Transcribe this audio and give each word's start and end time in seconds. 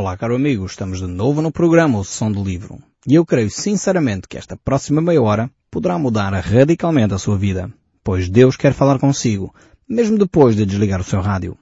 Olá, 0.00 0.16
caro 0.16 0.34
amigo, 0.34 0.64
estamos 0.64 1.00
de 1.00 1.06
novo 1.06 1.42
no 1.42 1.52
programa 1.52 1.98
O 1.98 2.04
Som 2.04 2.32
do 2.32 2.42
Livro. 2.42 2.78
E 3.06 3.16
eu 3.16 3.26
creio 3.26 3.50
sinceramente 3.50 4.26
que 4.26 4.38
esta 4.38 4.56
próxima 4.56 4.98
meia 5.02 5.20
hora 5.20 5.50
poderá 5.70 5.98
mudar 5.98 6.32
radicalmente 6.32 7.12
a 7.12 7.18
sua 7.18 7.36
vida, 7.36 7.70
pois 8.02 8.26
Deus 8.26 8.56
quer 8.56 8.72
falar 8.72 8.98
consigo, 8.98 9.54
mesmo 9.86 10.16
depois 10.16 10.56
de 10.56 10.64
desligar 10.64 11.02
o 11.02 11.04
seu 11.04 11.20
rádio. 11.20 11.54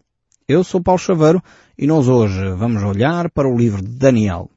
Eu 0.46 0.62
sou 0.62 0.80
Paulo 0.80 1.00
Chaveiro 1.00 1.42
e 1.76 1.84
nós 1.84 2.06
hoje 2.06 2.38
vamos 2.52 2.80
olhar 2.84 3.28
para 3.28 3.48
o 3.48 3.58
livro 3.58 3.82
de 3.82 3.88
Daniel. 3.88 4.48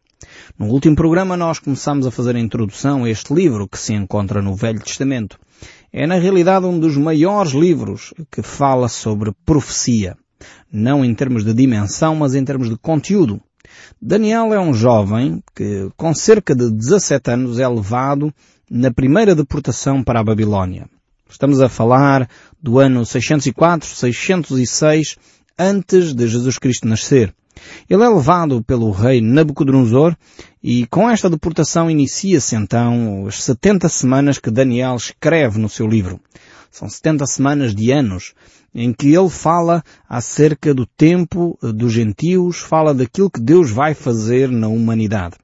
No 0.59 0.68
último 0.68 0.95
programa 0.95 1.36
nós 1.36 1.57
começamos 1.57 2.05
a 2.05 2.11
fazer 2.11 2.36
a 2.36 2.39
introdução 2.39 3.05
a 3.05 3.09
este 3.09 3.34
livro 3.34 3.68
que 3.68 3.79
se 3.79 3.95
encontra 3.95 4.43
no 4.43 4.54
Velho 4.54 4.79
Testamento. 4.79 5.39
É 5.91 6.05
na 6.05 6.20
realidade 6.20 6.68
um 6.68 6.79
dos 6.79 6.95
maiores 6.98 7.54
livros 7.54 8.13
que 8.32 8.43
fala 8.43 8.88
sobre 8.88 9.32
profecia. 9.43 10.16
Não 10.71 11.04
em 11.04 11.16
termos 11.16 11.43
de 11.43 11.52
dimensão, 11.52 12.16
mas 12.16 12.36
em 12.36 12.45
termos 12.45 12.70
de 12.70 12.77
conteúdo. 12.77 13.41
Daniel 14.01 14.53
é 14.53 14.59
um 14.59 14.73
jovem 14.73 15.43
que, 15.55 15.89
com 15.95 16.13
cerca 16.13 16.55
de 16.55 16.71
17 16.71 17.31
anos, 17.31 17.59
é 17.59 17.67
levado 17.67 18.34
na 18.70 18.91
primeira 18.91 19.35
deportação 19.35 20.03
para 20.03 20.20
a 20.20 20.23
Babilónia. 20.23 20.89
Estamos 21.29 21.62
a 21.62 21.70
falar 21.70 22.29
do 22.62 22.79
ano 22.79 23.05
604, 23.05 23.88
606, 23.88 25.17
antes 25.57 26.13
de 26.13 26.27
Jesus 26.27 26.57
Cristo 26.57 26.88
nascer. 26.88 27.34
Ele 27.89 28.03
é 28.03 28.09
levado 28.09 28.63
pelo 28.63 28.91
rei 28.91 29.21
Nabucodonosor 29.21 30.15
e 30.63 30.85
com 30.88 31.09
esta 31.09 31.29
deportação 31.29 31.90
inicia-se 31.90 32.55
então 32.55 33.26
as 33.27 33.43
70 33.43 33.88
semanas 33.90 34.40
que 34.40 34.49
Daniel 34.49 34.95
escreve 34.95 35.59
no 35.59 35.70
seu 35.70 35.88
livro. 35.88 36.20
São 36.71 36.89
70 36.89 37.25
semanas 37.25 37.75
de 37.75 37.91
anos 37.91 38.34
em 38.73 38.93
que 38.93 39.13
ele 39.13 39.29
fala 39.29 39.84
acerca 40.07 40.73
do 40.73 40.85
tempo 40.85 41.59
dos 41.62 41.91
gentios, 41.91 42.59
fala 42.59 42.93
daquilo 42.93 43.29
que 43.29 43.41
Deus 43.41 43.70
vai 43.70 43.93
fazer 43.93 44.49
na 44.49 44.70
humanidade. 44.70 45.35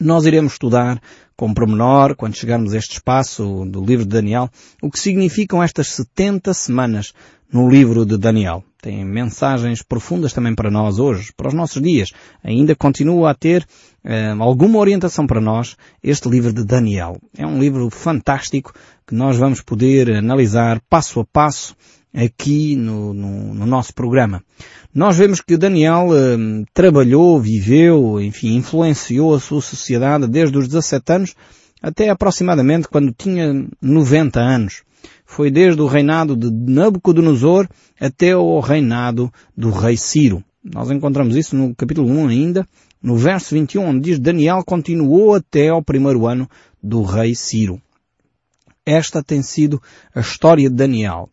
Nós 0.00 0.24
iremos 0.24 0.52
estudar 0.54 1.00
com 1.38 1.54
promenor, 1.54 2.16
quando 2.16 2.34
chegarmos 2.34 2.74
a 2.74 2.78
este 2.78 2.94
espaço 2.94 3.64
do 3.64 3.80
livro 3.84 4.04
de 4.04 4.10
Daniel, 4.10 4.50
o 4.82 4.90
que 4.90 4.98
significam 4.98 5.62
estas 5.62 5.86
70 5.90 6.52
semanas 6.52 7.14
no 7.50 7.70
livro 7.70 8.04
de 8.04 8.18
Daniel. 8.18 8.64
Tem 8.82 9.04
mensagens 9.04 9.80
profundas 9.80 10.32
também 10.32 10.52
para 10.52 10.68
nós 10.68 10.98
hoje, 10.98 11.32
para 11.36 11.46
os 11.46 11.54
nossos 11.54 11.80
dias. 11.80 12.10
Ainda 12.42 12.74
continua 12.74 13.30
a 13.30 13.34
ter 13.34 13.64
eh, 14.04 14.34
alguma 14.36 14.80
orientação 14.80 15.28
para 15.28 15.40
nós 15.40 15.76
este 16.02 16.28
livro 16.28 16.52
de 16.52 16.64
Daniel. 16.64 17.16
É 17.36 17.46
um 17.46 17.60
livro 17.60 17.88
fantástico 17.88 18.74
que 19.06 19.14
nós 19.14 19.36
vamos 19.36 19.62
poder 19.62 20.16
analisar 20.16 20.80
passo 20.90 21.20
a 21.20 21.24
passo 21.24 21.76
aqui 22.24 22.74
no, 22.74 23.14
no, 23.14 23.54
no 23.54 23.66
nosso 23.66 23.94
programa. 23.94 24.42
Nós 24.92 25.16
vemos 25.16 25.40
que 25.40 25.56
Daniel 25.56 26.08
eh, 26.12 26.64
trabalhou, 26.74 27.40
viveu, 27.40 28.20
enfim, 28.20 28.56
influenciou 28.56 29.34
a 29.34 29.40
sua 29.40 29.60
sociedade 29.60 30.26
desde 30.26 30.58
os 30.58 30.66
17 30.66 31.12
anos 31.12 31.34
até 31.80 32.08
aproximadamente 32.08 32.88
quando 32.88 33.14
tinha 33.16 33.64
90 33.80 34.40
anos. 34.40 34.82
Foi 35.24 35.48
desde 35.48 35.80
o 35.80 35.86
reinado 35.86 36.36
de 36.36 36.50
Nabucodonosor 36.50 37.68
até 38.00 38.36
o 38.36 38.58
reinado 38.58 39.32
do 39.56 39.70
rei 39.70 39.96
Ciro. 39.96 40.42
Nós 40.64 40.90
encontramos 40.90 41.36
isso 41.36 41.54
no 41.54 41.72
capítulo 41.74 42.08
1 42.08 42.28
ainda, 42.28 42.66
no 43.00 43.16
verso 43.16 43.54
21, 43.54 43.84
onde 43.84 44.00
diz 44.00 44.18
Daniel 44.18 44.64
continuou 44.66 45.34
até 45.34 45.68
ao 45.68 45.84
primeiro 45.84 46.26
ano 46.26 46.48
do 46.82 47.02
rei 47.02 47.34
Ciro. 47.36 47.80
Esta 48.84 49.22
tem 49.22 49.40
sido 49.42 49.80
a 50.12 50.20
história 50.20 50.68
de 50.68 50.74
Daniel. 50.74 51.30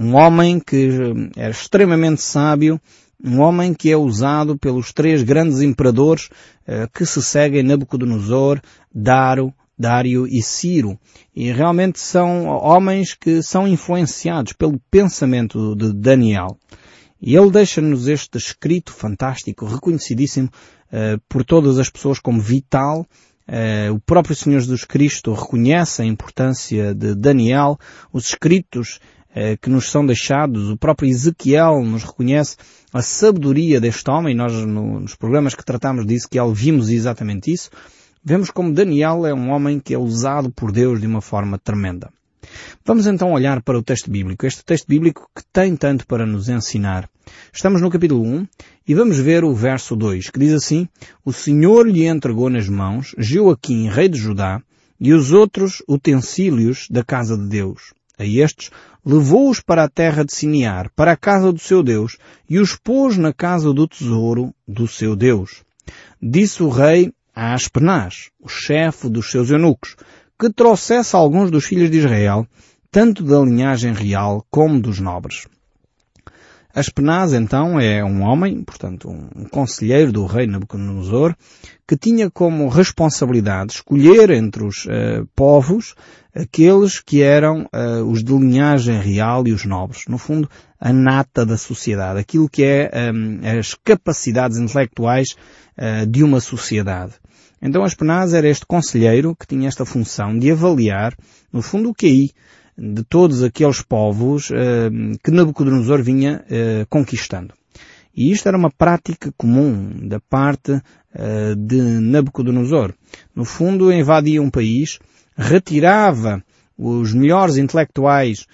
Um 0.00 0.14
homem 0.14 0.60
que 0.60 0.88
era 1.36 1.50
extremamente 1.50 2.22
sábio, 2.22 2.80
um 3.22 3.40
homem 3.40 3.74
que 3.74 3.90
é 3.90 3.96
usado 3.96 4.56
pelos 4.56 4.92
três 4.92 5.24
grandes 5.24 5.60
imperadores 5.60 6.28
eh, 6.64 6.86
que 6.94 7.04
se 7.04 7.20
seguem 7.20 7.64
Nabucodonosor, 7.64 8.60
Daro, 8.94 9.52
Dário 9.76 10.24
e 10.24 10.40
Ciro. 10.40 10.96
E 11.34 11.50
realmente 11.50 11.98
são 11.98 12.46
homens 12.46 13.12
que 13.12 13.42
são 13.42 13.66
influenciados 13.66 14.52
pelo 14.52 14.80
pensamento 14.88 15.74
de 15.74 15.92
Daniel. 15.92 16.56
E 17.20 17.34
ele 17.34 17.50
deixa-nos 17.50 18.06
este 18.06 18.38
escrito 18.38 18.92
fantástico, 18.92 19.66
reconhecidíssimo 19.66 20.48
uh, 20.48 21.20
por 21.28 21.44
todas 21.44 21.76
as 21.76 21.90
pessoas 21.90 22.20
como 22.20 22.40
vital. 22.40 23.04
Uh, 23.48 23.94
o 23.94 24.00
próprio 24.00 24.36
Senhor 24.36 24.60
Jesus 24.60 24.84
Cristo 24.84 25.32
reconhece 25.32 26.02
a 26.02 26.04
importância 26.04 26.94
de 26.94 27.16
Daniel. 27.16 27.76
Os 28.12 28.28
escritos 28.28 29.00
que 29.60 29.70
nos 29.70 29.90
são 29.90 30.04
deixados, 30.04 30.70
o 30.70 30.76
próprio 30.76 31.08
Ezequiel 31.08 31.84
nos 31.84 32.02
reconhece 32.02 32.56
a 32.92 33.02
sabedoria 33.02 33.80
deste 33.80 34.10
homem. 34.10 34.34
Nós, 34.34 34.52
no, 34.52 35.00
nos 35.00 35.14
programas 35.14 35.54
que 35.54 35.64
tratamos 35.64 36.06
de 36.06 36.14
Ezequiel, 36.14 36.52
vimos 36.52 36.88
exatamente 36.88 37.52
isso. 37.52 37.70
Vemos 38.24 38.50
como 38.50 38.72
Daniel 38.72 39.24
é 39.26 39.32
um 39.32 39.50
homem 39.50 39.78
que 39.78 39.94
é 39.94 39.98
usado 39.98 40.50
por 40.50 40.72
Deus 40.72 41.00
de 41.00 41.06
uma 41.06 41.20
forma 41.20 41.58
tremenda. 41.58 42.10
Vamos 42.84 43.06
então 43.06 43.32
olhar 43.32 43.62
para 43.62 43.78
o 43.78 43.82
texto 43.82 44.10
bíblico, 44.10 44.46
este 44.46 44.64
texto 44.64 44.86
bíblico 44.88 45.28
que 45.34 45.42
tem 45.52 45.76
tanto 45.76 46.06
para 46.06 46.26
nos 46.26 46.48
ensinar. 46.48 47.08
Estamos 47.52 47.80
no 47.80 47.90
capítulo 47.90 48.22
1 48.22 48.46
e 48.86 48.94
vamos 48.94 49.18
ver 49.18 49.44
o 49.44 49.54
verso 49.54 49.94
2, 49.94 50.30
que 50.30 50.38
diz 50.38 50.52
assim, 50.52 50.88
O 51.24 51.32
Senhor 51.32 51.86
lhe 51.86 52.06
entregou 52.06 52.48
nas 52.48 52.68
mãos 52.68 53.14
Joaquim, 53.18 53.88
rei 53.88 54.08
de 54.08 54.18
Judá, 54.18 54.62
e 55.00 55.12
os 55.12 55.32
outros 55.32 55.82
utensílios 55.88 56.88
da 56.90 57.04
casa 57.04 57.36
de 57.36 57.46
Deus. 57.46 57.92
A 58.18 58.24
estes 58.24 58.70
levou-os 59.04 59.60
para 59.60 59.84
a 59.84 59.88
terra 59.88 60.24
de 60.24 60.32
Sinear, 60.32 60.90
para 60.96 61.12
a 61.12 61.16
casa 61.16 61.52
do 61.52 61.58
seu 61.58 61.82
Deus, 61.82 62.18
e 62.50 62.58
os 62.58 62.74
pôs 62.74 63.16
na 63.16 63.32
casa 63.32 63.72
do 63.72 63.86
tesouro 63.86 64.52
do 64.66 64.88
seu 64.88 65.14
Deus. 65.14 65.62
Disse 66.20 66.62
o 66.62 66.68
rei 66.68 67.12
a 67.34 67.54
Aspenaz, 67.54 68.30
o 68.40 68.48
chefe 68.48 69.08
dos 69.08 69.30
seus 69.30 69.50
eunucos, 69.50 69.94
que 70.38 70.52
trouxesse 70.52 71.14
alguns 71.14 71.50
dos 71.50 71.64
filhos 71.64 71.90
de 71.90 71.98
Israel, 71.98 72.46
tanto 72.90 73.22
da 73.22 73.38
linhagem 73.40 73.92
real 73.92 74.44
como 74.50 74.80
dos 74.80 74.98
nobres. 74.98 75.46
Aspenaz, 76.78 77.32
então, 77.32 77.80
é 77.80 78.04
um 78.04 78.22
homem, 78.22 78.62
portanto, 78.62 79.08
um 79.10 79.44
conselheiro 79.44 80.12
do 80.12 80.26
rei 80.26 80.46
Nabucodonosor, 80.46 81.34
que 81.86 81.96
tinha 81.96 82.30
como 82.30 82.68
responsabilidade 82.68 83.72
escolher 83.72 84.30
entre 84.30 84.64
os 84.64 84.84
uh, 84.84 85.26
povos 85.34 85.94
aqueles 86.34 87.00
que 87.00 87.20
eram 87.20 87.66
uh, 87.74 88.04
os 88.08 88.22
de 88.22 88.32
linhagem 88.32 89.00
real 89.00 89.46
e 89.48 89.52
os 89.52 89.64
nobres. 89.64 90.04
No 90.08 90.18
fundo, 90.18 90.48
a 90.80 90.92
nata 90.92 91.44
da 91.44 91.56
sociedade, 91.56 92.20
aquilo 92.20 92.48
que 92.48 92.62
é 92.62 92.90
um, 93.12 93.40
as 93.58 93.74
capacidades 93.74 94.58
intelectuais 94.58 95.34
uh, 95.76 96.06
de 96.06 96.22
uma 96.22 96.40
sociedade. 96.40 97.14
Então 97.60 97.82
Aspenaz 97.82 98.34
era 98.34 98.48
este 98.48 98.64
conselheiro 98.64 99.34
que 99.34 99.46
tinha 99.46 99.66
esta 99.66 99.84
função 99.84 100.38
de 100.38 100.52
avaliar, 100.52 101.16
no 101.52 101.60
fundo, 101.60 101.90
o 101.90 101.94
QI 101.94 102.30
de 102.78 103.02
todos 103.02 103.42
aqueles 103.42 103.82
povos 103.82 104.50
uh, 104.50 105.18
que 105.22 105.32
Nabucodonosor 105.32 106.00
vinha 106.00 106.44
uh, 106.44 106.86
conquistando. 106.88 107.52
E 108.14 108.30
isto 108.30 108.46
era 108.46 108.56
uma 108.56 108.70
prática 108.70 109.32
comum 109.36 110.06
da 110.06 110.20
parte 110.20 110.72
uh, 110.72 111.56
de 111.56 111.80
Nabucodonosor. 111.80 112.94
No 113.34 113.44
fundo, 113.44 113.92
invadia 113.92 114.40
um 114.40 114.50
país, 114.50 115.00
retirava 115.36 116.42
os 116.76 117.12
melhores 117.12 117.56
intelectuais 117.56 118.46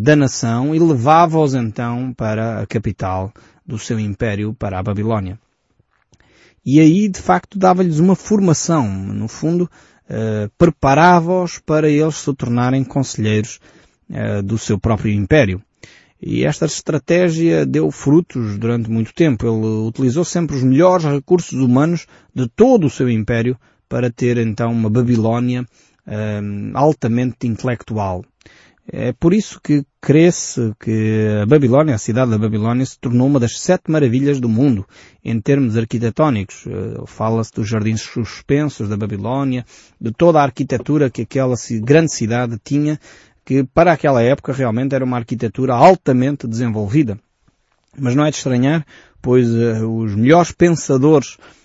da 0.00 0.16
nação 0.16 0.74
e 0.74 0.78
levava-os 0.78 1.52
então 1.54 2.14
para 2.14 2.62
a 2.62 2.66
capital 2.66 3.30
do 3.66 3.78
seu 3.78 4.00
império, 4.00 4.54
para 4.54 4.78
a 4.78 4.82
Babilónia. 4.82 5.38
E 6.64 6.80
aí, 6.80 7.06
de 7.06 7.20
facto, 7.20 7.58
dava-lhes 7.58 7.98
uma 7.98 8.16
formação. 8.16 8.88
No 8.88 9.28
fundo, 9.28 9.68
uh, 10.12 10.50
preparava-os 10.58 11.58
para 11.58 11.88
eles 11.88 12.16
se 12.16 12.34
tornarem 12.34 12.84
conselheiros 12.84 13.58
uh, 14.10 14.42
do 14.42 14.58
seu 14.58 14.78
próprio 14.78 15.12
império. 15.12 15.62
E 16.20 16.44
esta 16.44 16.66
estratégia 16.66 17.66
deu 17.66 17.90
frutos 17.90 18.56
durante 18.56 18.88
muito 18.88 19.12
tempo. 19.12 19.44
Ele 19.44 19.88
utilizou 19.88 20.24
sempre 20.24 20.54
os 20.54 20.62
melhores 20.62 21.04
recursos 21.04 21.58
humanos 21.58 22.06
de 22.32 22.48
todo 22.48 22.86
o 22.86 22.90
seu 22.90 23.10
império 23.10 23.58
para 23.88 24.08
ter 24.08 24.38
então 24.38 24.70
uma 24.70 24.88
Babilónia 24.88 25.62
uh, 26.06 26.70
altamente 26.74 27.48
intelectual. 27.48 28.24
É 28.94 29.10
por 29.10 29.32
isso 29.32 29.58
que 29.58 29.86
cresce 30.02 30.74
que 30.78 31.40
a 31.42 31.46
Babilónia, 31.46 31.94
a 31.94 31.98
cidade 31.98 32.30
da 32.30 32.36
Babilónia, 32.36 32.84
se 32.84 32.98
tornou 32.98 33.26
uma 33.26 33.40
das 33.40 33.58
sete 33.58 33.90
maravilhas 33.90 34.38
do 34.38 34.50
mundo 34.50 34.86
em 35.24 35.40
termos 35.40 35.78
arquitetónicos. 35.78 36.66
Eh, 36.66 37.00
fala-se 37.06 37.52
dos 37.54 37.66
jardins 37.66 38.02
suspensos 38.02 38.90
da 38.90 38.96
Babilónia, 38.96 39.64
de 39.98 40.12
toda 40.12 40.40
a 40.40 40.42
arquitetura 40.42 41.08
que 41.08 41.22
aquela 41.22 41.56
grande 41.80 42.12
cidade 42.12 42.60
tinha, 42.62 43.00
que 43.46 43.64
para 43.64 43.92
aquela 43.92 44.22
época 44.22 44.52
realmente 44.52 44.94
era 44.94 45.06
uma 45.06 45.16
arquitetura 45.16 45.72
altamente 45.72 46.46
desenvolvida. 46.46 47.18
Mas 47.98 48.14
não 48.14 48.26
é 48.26 48.30
de 48.30 48.36
estranhar, 48.36 48.84
pois 49.22 49.48
uh, 49.48 49.88
os 49.88 50.14
melhores 50.14 50.52
pensadores 50.52 51.38
eh, 51.38 51.61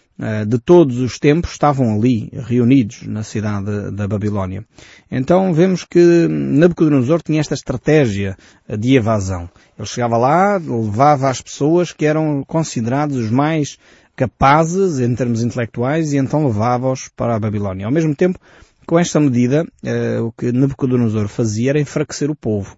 de 0.48 0.58
todos 0.58 0.98
os 0.98 1.20
tempos 1.20 1.52
estavam 1.52 1.94
ali, 1.94 2.32
reunidos 2.34 3.04
na 3.04 3.22
cidade 3.22 3.92
da 3.92 4.08
Babilónia. 4.08 4.66
Então 5.12 5.54
vemos 5.54 5.84
que 5.84 6.28
Nabucodonosor 6.28 7.22
tinha 7.22 7.40
esta 7.40 7.54
estratégia 7.54 8.36
de 8.80 8.96
evasão. 8.96 9.48
Ele 9.78 9.88
chegava 9.88 10.18
lá, 10.18 10.58
levava 10.58 11.30
as 11.30 11.40
pessoas 11.40 11.92
que 11.92 12.06
eram 12.06 12.44
considerados 12.48 13.16
os 13.16 13.30
mais 13.30 13.78
capazes 14.16 15.00
em 15.00 15.14
termos 15.14 15.44
intelectuais 15.44 16.12
e 16.12 16.18
então 16.18 16.48
levava-os 16.48 17.08
para 17.16 17.36
a 17.36 17.40
Babilónia. 17.40 17.86
Ao 17.86 17.92
mesmo 17.92 18.16
tempo, 18.16 18.40
com 18.88 18.98
esta 18.98 19.20
medida, 19.20 19.64
eh, 19.84 20.20
o 20.20 20.32
que 20.32 20.52
Nabucodonosor 20.52 21.28
fazia 21.28 21.70
era 21.70 21.80
enfraquecer 21.80 22.32
o 22.32 22.36
povo. 22.36 22.76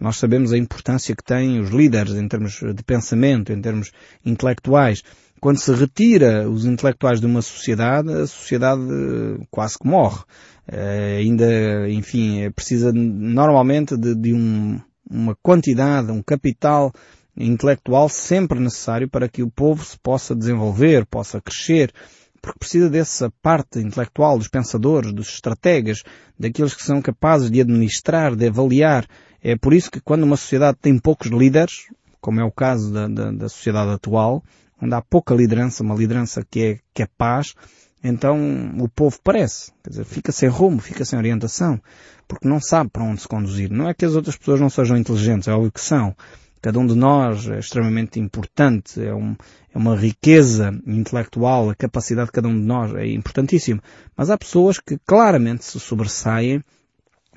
Nós 0.00 0.16
sabemos 0.16 0.52
a 0.52 0.58
importância 0.58 1.14
que 1.14 1.22
têm 1.22 1.60
os 1.60 1.70
líderes 1.70 2.14
em 2.14 2.26
termos 2.26 2.58
de 2.60 2.82
pensamento, 2.82 3.52
em 3.52 3.60
termos 3.60 3.92
intelectuais. 4.24 5.02
Quando 5.42 5.58
se 5.58 5.74
retira 5.74 6.48
os 6.48 6.64
intelectuais 6.64 7.20
de 7.20 7.26
uma 7.26 7.42
sociedade, 7.42 8.12
a 8.12 8.28
sociedade 8.28 8.80
eh, 8.80 9.44
quase 9.50 9.76
que 9.76 9.88
morre. 9.88 10.20
Uh, 10.68 11.18
ainda, 11.18 11.90
enfim, 11.90 12.48
precisa 12.52 12.92
normalmente 12.92 13.96
de, 13.96 14.14
de 14.14 14.32
um, 14.32 14.80
uma 15.10 15.34
quantidade, 15.42 16.12
um 16.12 16.22
capital 16.22 16.92
intelectual 17.36 18.08
sempre 18.08 18.60
necessário 18.60 19.10
para 19.10 19.28
que 19.28 19.42
o 19.42 19.50
povo 19.50 19.84
se 19.84 19.98
possa 19.98 20.32
desenvolver, 20.32 21.04
possa 21.06 21.40
crescer, 21.40 21.92
porque 22.40 22.60
precisa 22.60 22.88
dessa 22.88 23.28
parte 23.42 23.80
intelectual 23.80 24.38
dos 24.38 24.46
pensadores, 24.46 25.12
dos 25.12 25.26
estrategas, 25.28 26.04
daqueles 26.38 26.72
que 26.72 26.84
são 26.84 27.02
capazes 27.02 27.50
de 27.50 27.60
administrar, 27.60 28.36
de 28.36 28.46
avaliar. 28.46 29.08
É 29.42 29.56
por 29.56 29.74
isso 29.74 29.90
que 29.90 30.00
quando 30.00 30.22
uma 30.22 30.36
sociedade 30.36 30.78
tem 30.80 30.96
poucos 31.00 31.32
líderes, 31.32 31.88
como 32.20 32.40
é 32.40 32.44
o 32.44 32.52
caso 32.52 32.92
da, 32.92 33.08
da, 33.08 33.32
da 33.32 33.48
sociedade 33.48 33.90
atual, 33.90 34.40
onde 34.82 34.94
há 34.94 35.00
pouca 35.00 35.34
liderança, 35.34 35.82
uma 35.82 35.94
liderança 35.94 36.44
que 36.50 36.80
é, 36.96 37.02
é 37.02 37.06
paz, 37.16 37.54
então 38.02 38.36
o 38.78 38.88
povo 38.88 39.16
parece, 39.22 39.70
quer 39.82 39.90
dizer, 39.90 40.04
fica 40.04 40.32
sem 40.32 40.48
rumo, 40.48 40.80
fica 40.80 41.04
sem 41.04 41.16
orientação, 41.16 41.80
porque 42.26 42.48
não 42.48 42.60
sabe 42.60 42.90
para 42.90 43.04
onde 43.04 43.20
se 43.20 43.28
conduzir. 43.28 43.70
Não 43.70 43.88
é 43.88 43.94
que 43.94 44.04
as 44.04 44.16
outras 44.16 44.36
pessoas 44.36 44.60
não 44.60 44.68
sejam 44.68 44.96
inteligentes, 44.96 45.46
é 45.46 45.52
óbvio 45.52 45.70
que 45.70 45.80
são. 45.80 46.14
Cada 46.60 46.78
um 46.78 46.86
de 46.86 46.94
nós 46.94 47.48
é 47.48 47.58
extremamente 47.58 48.18
importante, 48.18 49.00
é, 49.00 49.14
um, 49.14 49.36
é 49.72 49.78
uma 49.78 49.96
riqueza 49.96 50.72
intelectual, 50.86 51.70
a 51.70 51.74
capacidade 51.74 52.26
de 52.26 52.32
cada 52.32 52.48
um 52.48 52.58
de 52.58 52.64
nós 52.64 52.92
é 52.94 53.06
importantíssima. 53.06 53.82
Mas 54.16 54.30
há 54.30 54.38
pessoas 54.38 54.78
que 54.78 54.98
claramente 55.06 55.64
se 55.64 55.78
sobressaem 55.78 56.62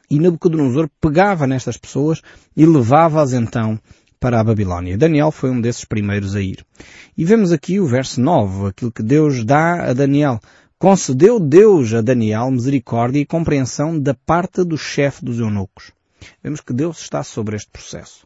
e 0.10 0.20
Nabucodonosor 0.20 0.90
pegava 1.02 1.48
nestas 1.48 1.78
pessoas 1.78 2.22
e 2.56 2.66
levava-as 2.66 3.34
então 3.34 3.80
para 4.26 4.40
a 4.40 4.44
Babilónia. 4.44 4.98
Daniel 4.98 5.30
foi 5.30 5.52
um 5.52 5.62
desses 5.62 5.86
primeiros 5.86 6.36
a 6.36 6.42
ir. 6.42 6.66
E 7.16 7.24
vemos 7.24 7.52
aqui 7.52 7.80
o 7.80 7.86
verso 7.86 8.20
9, 8.20 8.70
aquilo 8.70 8.92
que 8.92 9.04
Deus 9.04 9.46
dá 9.46 9.84
a 9.84 9.94
Daniel. 9.94 10.40
Concedeu 10.80 11.40
Deus 11.40 11.94
a 11.94 12.02
Daniel 12.02 12.50
misericórdia 12.50 13.20
e 13.20 13.26
compreensão 13.26 14.00
da 14.00 14.16
parte 14.16 14.64
do 14.64 14.80
chefe 14.80 15.24
dos 15.24 15.38
eunucos. 15.38 15.92
Vemos 16.44 16.60
que 16.60 16.74
Deus 16.74 17.02
está 17.02 17.22
sobre 17.22 17.56
este 17.56 17.70
processo. 17.70 18.26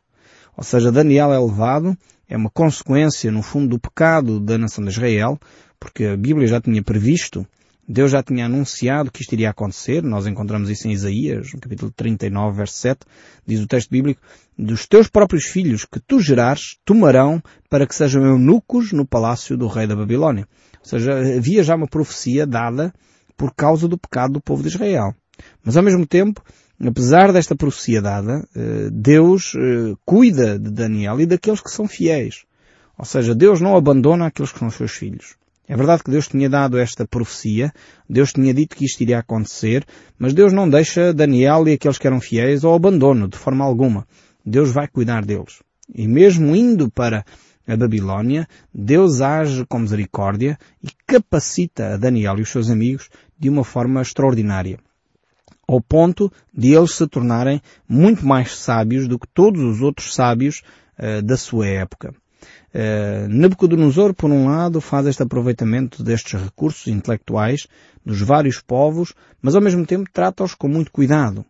Ou 0.55 0.63
seja, 0.63 0.89
Daniel 0.89 1.33
é 1.33 1.37
levado, 1.37 1.97
é 2.29 2.37
uma 2.37 2.49
consequência, 2.49 3.29
no 3.29 3.41
fundo, 3.41 3.71
do 3.71 3.77
pecado 3.77 4.39
da 4.39 4.57
nação 4.57 4.85
de 4.85 4.91
Israel, 4.91 5.37
porque 5.77 6.05
a 6.05 6.15
Bíblia 6.15 6.47
já 6.47 6.61
tinha 6.61 6.81
previsto 6.81 7.45
Deus 7.91 8.11
já 8.11 8.21
tinha 8.21 8.45
anunciado 8.45 9.09
que 9.09 9.23
isto 9.23 9.33
iria 9.33 9.49
acontecer. 9.49 10.03
Nós 10.03 10.27
encontramos 10.27 10.69
isso 10.69 10.87
em 10.87 10.91
Isaías, 10.91 11.51
no 11.51 11.59
capítulo 11.59 11.91
39, 11.91 12.55
verso 12.55 12.75
7. 12.75 12.99
Diz 13.47 13.61
o 13.61 13.67
texto 13.67 13.89
bíblico, 13.89 14.21
dos 14.55 14.85
teus 14.85 15.07
próprios 15.07 15.45
filhos 15.45 15.85
que 15.85 15.99
tu 15.99 16.19
gerares, 16.19 16.77
tomarão 16.85 17.41
para 17.67 17.87
que 17.87 17.95
sejam 17.95 18.23
eunucos 18.23 18.91
no 18.91 19.07
palácio 19.07 19.57
do 19.57 19.65
rei 19.65 19.87
da 19.87 19.95
Babilónia. 19.95 20.47
Ou 20.79 20.85
seja, 20.85 21.13
havia 21.35 21.63
já 21.63 21.75
uma 21.75 21.87
profecia 21.87 22.45
dada 22.45 22.93
por 23.35 23.55
causa 23.55 23.87
do 23.87 23.97
pecado 23.97 24.33
do 24.33 24.41
povo 24.41 24.61
de 24.61 24.69
Israel. 24.69 25.15
Mas 25.63 25.75
ao 25.75 25.81
mesmo 25.81 26.05
tempo, 26.05 26.43
apesar 26.79 27.33
desta 27.33 27.55
profecia 27.55 28.03
dada, 28.03 28.47
eh, 28.55 28.89
Deus 28.91 29.53
eh, 29.55 29.95
cuida 30.05 30.59
de 30.59 30.69
Daniel 30.69 31.19
e 31.19 31.25
daqueles 31.25 31.59
que 31.59 31.71
são 31.71 31.87
fiéis. 31.87 32.43
Ou 32.95 33.05
seja, 33.05 33.33
Deus 33.33 33.59
não 33.59 33.75
abandona 33.75 34.27
aqueles 34.27 34.51
que 34.51 34.59
são 34.59 34.69
seus 34.69 34.91
filhos. 34.91 35.38
É 35.69 35.77
verdade 35.77 36.03
que 36.03 36.09
Deus 36.09 36.27
tinha 36.27 36.49
dado 36.49 36.79
esta 36.79 37.07
profecia, 37.07 37.71
Deus 38.09 38.33
tinha 38.33 38.51
dito 38.51 38.75
que 38.75 38.85
isto 38.85 39.01
iria 39.01 39.19
acontecer, 39.19 39.85
mas 40.17 40.33
Deus 40.33 40.51
não 40.51 40.67
deixa 40.67 41.13
Daniel 41.13 41.67
e 41.67 41.73
aqueles 41.73 41.99
que 41.99 42.07
eram 42.07 42.19
fiéis 42.19 42.65
ao 42.65 42.73
abandono, 42.73 43.27
de 43.27 43.37
forma 43.37 43.63
alguma. 43.63 44.07
Deus 44.43 44.71
vai 44.71 44.87
cuidar 44.87 45.23
deles. 45.23 45.61
E 45.93 46.07
mesmo 46.07 46.55
indo 46.55 46.89
para 46.89 47.23
a 47.67 47.77
Babilónia, 47.77 48.47
Deus 48.73 49.21
age 49.21 49.63
com 49.67 49.77
misericórdia 49.77 50.57
e 50.81 50.87
capacita 51.05 51.93
a 51.93 51.97
Daniel 51.97 52.39
e 52.39 52.41
os 52.41 52.49
seus 52.49 52.71
amigos 52.71 53.07
de 53.37 53.47
uma 53.47 53.63
forma 53.63 54.01
extraordinária. 54.01 54.79
Ao 55.67 55.79
ponto 55.79 56.33
de 56.51 56.73
eles 56.73 56.95
se 56.95 57.05
tornarem 57.05 57.61
muito 57.87 58.25
mais 58.25 58.55
sábios 58.57 59.07
do 59.07 59.19
que 59.19 59.27
todos 59.27 59.61
os 59.61 59.81
outros 59.81 60.15
sábios 60.15 60.63
uh, 60.97 61.21
da 61.21 61.37
sua 61.37 61.67
época. 61.67 62.11
Uh, 62.73 63.27
Nabucodonosor, 63.27 64.13
por 64.13 64.29
um 64.29 64.47
lado, 64.47 64.79
faz 64.79 65.07
este 65.07 65.23
aproveitamento 65.23 66.03
destes 66.03 66.39
recursos 66.39 66.87
intelectuais 66.87 67.67
dos 68.05 68.21
vários 68.21 68.61
povos, 68.61 69.13
mas 69.41 69.55
ao 69.55 69.61
mesmo 69.61 69.85
tempo 69.85 70.09
trata-os 70.11 70.53
com 70.53 70.67
muito 70.67 70.91
cuidado. 70.91 71.45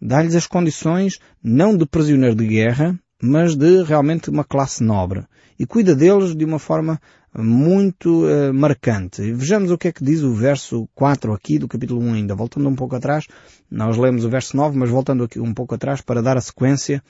Dá-lhes 0.00 0.34
as 0.34 0.46
condições 0.46 1.18
não 1.42 1.76
de 1.76 1.86
prisioneiro 1.86 2.36
de 2.36 2.46
guerra, 2.46 2.98
mas 3.22 3.54
de 3.54 3.82
realmente 3.82 4.30
uma 4.30 4.44
classe 4.44 4.82
nobre. 4.82 5.24
E 5.58 5.66
cuida 5.66 5.94
deles 5.94 6.34
de 6.34 6.44
uma 6.44 6.58
forma 6.58 6.98
muito 7.36 8.24
uh, 8.24 8.52
marcante. 8.52 9.32
Vejamos 9.32 9.70
o 9.70 9.78
que 9.78 9.88
é 9.88 9.92
que 9.92 10.02
diz 10.02 10.22
o 10.22 10.32
verso 10.32 10.88
4 10.94 11.32
aqui 11.32 11.58
do 11.58 11.68
capítulo 11.68 12.00
1 12.00 12.14
ainda. 12.14 12.34
Voltando 12.34 12.68
um 12.68 12.74
pouco 12.74 12.96
atrás, 12.96 13.26
nós 13.70 13.96
lemos 13.96 14.24
o 14.24 14.30
verso 14.30 14.56
9, 14.56 14.76
mas 14.76 14.90
voltando 14.90 15.24
aqui 15.24 15.38
um 15.38 15.54
pouco 15.54 15.74
atrás 15.74 16.00
para 16.00 16.22
dar 16.22 16.36
a 16.36 16.40
sequência 16.40 17.02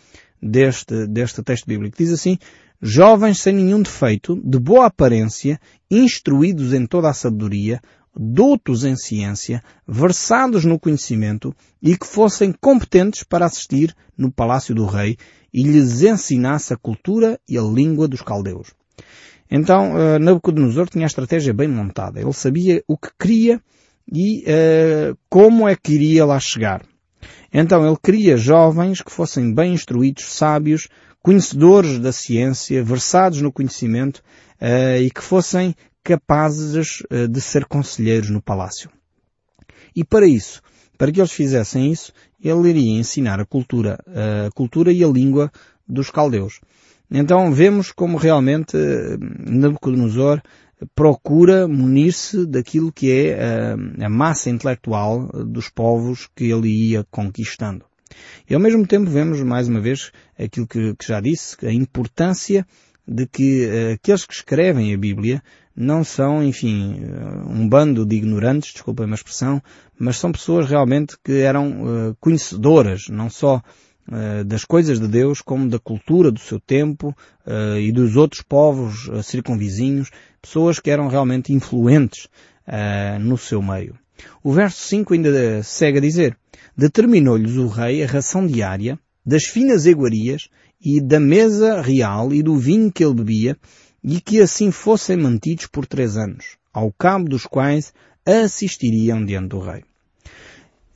deste, 0.43 1.07
deste 1.07 1.43
texto 1.43 1.67
bíblico. 1.67 1.97
Diz 1.97 2.13
assim, 2.13 2.39
jovens 2.81 3.41
sem 3.41 3.55
nenhum 3.55 3.83
defeito, 3.83 4.41
de 4.43 4.59
boa 4.59 4.87
aparência, 4.87 5.61
instruídos 5.91 6.73
em 6.73 6.87
toda 6.87 7.11
a 7.11 7.15
sabedoria, 7.15 7.81
doutos 8.17 8.85
em 8.85 8.97
ciência, 8.97 9.63
versados 9.87 10.65
no 10.65 10.79
conhecimento 10.79 11.55
e 11.83 11.97
que 11.97 12.07
fossem 12.07 12.53
competentes 12.53 13.23
para 13.23 13.47
assistir 13.47 13.95
no 14.17 14.31
palácio 14.31 14.75
do 14.75 14.87
rei 14.87 15.17
e 15.53 15.63
lhes 15.63 16.03
ensinasse 16.03 16.73
a 16.73 16.77
cultura 16.77 17.39
e 17.49 17.59
a 17.59 17.63
língua 17.63 18.09
dos 18.09 18.23
caldeus. 18.23 18.73
Então, 19.51 19.95
uh, 19.95 20.19
Nabucodonosor 20.19 20.89
tinha 20.89 21.05
a 21.05 21.09
estratégia 21.09 21.53
bem 21.53 21.67
montada. 21.67 22.21
Ele 22.21 22.33
sabia 22.33 22.85
o 22.87 22.97
que 22.97 23.11
queria 23.19 23.61
e 24.13 24.45
uh, 24.45 25.19
como 25.29 25.69
é 25.69 25.75
que 25.75 25.93
iria 25.93 26.25
lá 26.25 26.39
chegar. 26.39 26.83
Então 27.53 27.87
ele 27.87 27.97
queria 28.01 28.37
jovens 28.37 29.03
que 29.03 29.11
fossem 29.11 29.53
bem 29.53 29.73
instruídos, 29.73 30.25
sábios, 30.25 30.89
conhecedores 31.23 31.99
da 31.99 32.13
ciência, 32.13 32.83
versados 32.83 33.41
no 33.41 33.53
conhecimento 33.53 34.23
uh, 34.61 35.01
e 35.01 35.11
que 35.11 35.23
fossem 35.23 35.75
capazes 36.03 37.03
uh, 37.11 37.29
de 37.29 37.41
ser 37.41 37.65
conselheiros 37.67 38.31
no 38.31 38.43
palácio. 38.43 38.91
E 39.95 40.05
para 40.05 40.27
isso, 40.27 40.63
para 40.97 41.11
que 41.11 41.21
eles 41.21 41.33
fizessem 41.33 41.91
isso, 41.91 42.13
ele 42.43 42.71
iria 42.71 42.99
ensinar 42.99 43.41
a 43.41 43.45
cultura, 43.45 43.99
a 44.47 44.51
cultura 44.53 44.93
e 44.93 45.03
a 45.03 45.09
língua 45.09 45.51
dos 45.87 46.11
caldeus. 46.11 46.61
Então 47.11 47.53
vemos 47.53 47.91
como 47.91 48.17
realmente 48.17 48.77
Nabucodonosor 49.19 50.41
procura 50.95 51.67
munir-se 51.67 52.47
daquilo 52.47 52.93
que 52.93 53.11
é 53.11 53.75
a 54.01 54.09
massa 54.09 54.49
intelectual 54.49 55.27
dos 55.45 55.69
povos 55.69 56.29
que 56.35 56.45
ele 56.45 56.69
ia 56.69 57.05
conquistando. 57.11 57.90
E 58.49 58.55
ao 58.55 58.61
mesmo 58.61 58.87
tempo 58.87 59.11
vemos, 59.11 59.41
mais 59.43 59.69
uma 59.69 59.81
vez, 59.81 60.11
aquilo 60.39 60.67
que, 60.67 60.95
que 60.97 61.07
já 61.07 61.21
disse, 61.21 61.57
a 61.65 61.73
importância 61.73 62.67
de 63.07 63.27
que 63.27 63.67
uh, 63.67 63.95
aqueles 63.95 64.25
que 64.25 64.35
escrevem 64.35 64.95
a 64.95 64.99
Bíblia 64.99 65.43
não 65.75 66.05
são, 66.05 66.43
enfim, 66.45 67.03
uh, 67.03 67.51
um 67.51 67.69
bando 67.69 68.07
de 68.07 68.17
ignorantes, 68.17 68.73
desculpem 68.73 69.11
a 69.11 69.15
expressão, 69.15 69.63
mas 69.99 70.17
são 70.17 70.31
pessoas 70.31 70.69
realmente 70.69 71.17
que 71.25 71.41
eram 71.41 71.83
uh, 71.83 72.17
conhecedoras, 72.21 73.09
não 73.09 73.29
só 73.29 73.61
das 74.45 74.65
coisas 74.65 74.99
de 74.99 75.07
Deus, 75.07 75.41
como 75.41 75.69
da 75.69 75.79
cultura 75.79 76.33
do 76.33 76.41
seu 76.41 76.59
tempo 76.59 77.17
e 77.79 77.93
dos 77.93 78.17
outros 78.17 78.43
povos 78.43 79.09
circunvizinhos, 79.23 80.11
pessoas 80.43 80.81
que 80.81 80.91
eram 80.91 81.07
realmente 81.07 81.53
influentes 81.53 82.27
no 83.21 83.39
seu 83.39 83.63
meio. 83.63 83.97
O 84.43 84.53
verso 84.53 84.79
5 84.89 85.15
ainda 85.15 85.63
segue 85.63 85.99
a 85.99 86.01
dizer, 86.01 86.37
determinou-lhes 86.81 87.57
o 87.57 87.67
rei 87.67 88.03
a 88.03 88.07
ração 88.07 88.47
diária 88.47 88.99
das 89.25 89.45
finas 89.45 89.85
iguarias 89.85 90.49
e 90.81 90.99
da 90.99 91.21
mesa 91.21 91.83
real 91.83 92.33
e 92.33 92.43
do 92.43 92.57
vinho 92.57 92.91
que 92.91 93.05
ele 93.05 93.13
bebia, 93.13 93.55
e 94.03 94.19
que 94.19 94.41
assim 94.41 94.71
fossem 94.71 95.15
mantidos 95.19 95.67
por 95.67 95.85
três 95.85 96.17
anos, 96.17 96.57
ao 96.73 96.91
cabo 96.91 97.29
dos 97.29 97.45
quais 97.45 97.93
assistiriam 98.25 99.23
diante 99.23 99.49
do 99.49 99.61
rei. 99.61 99.85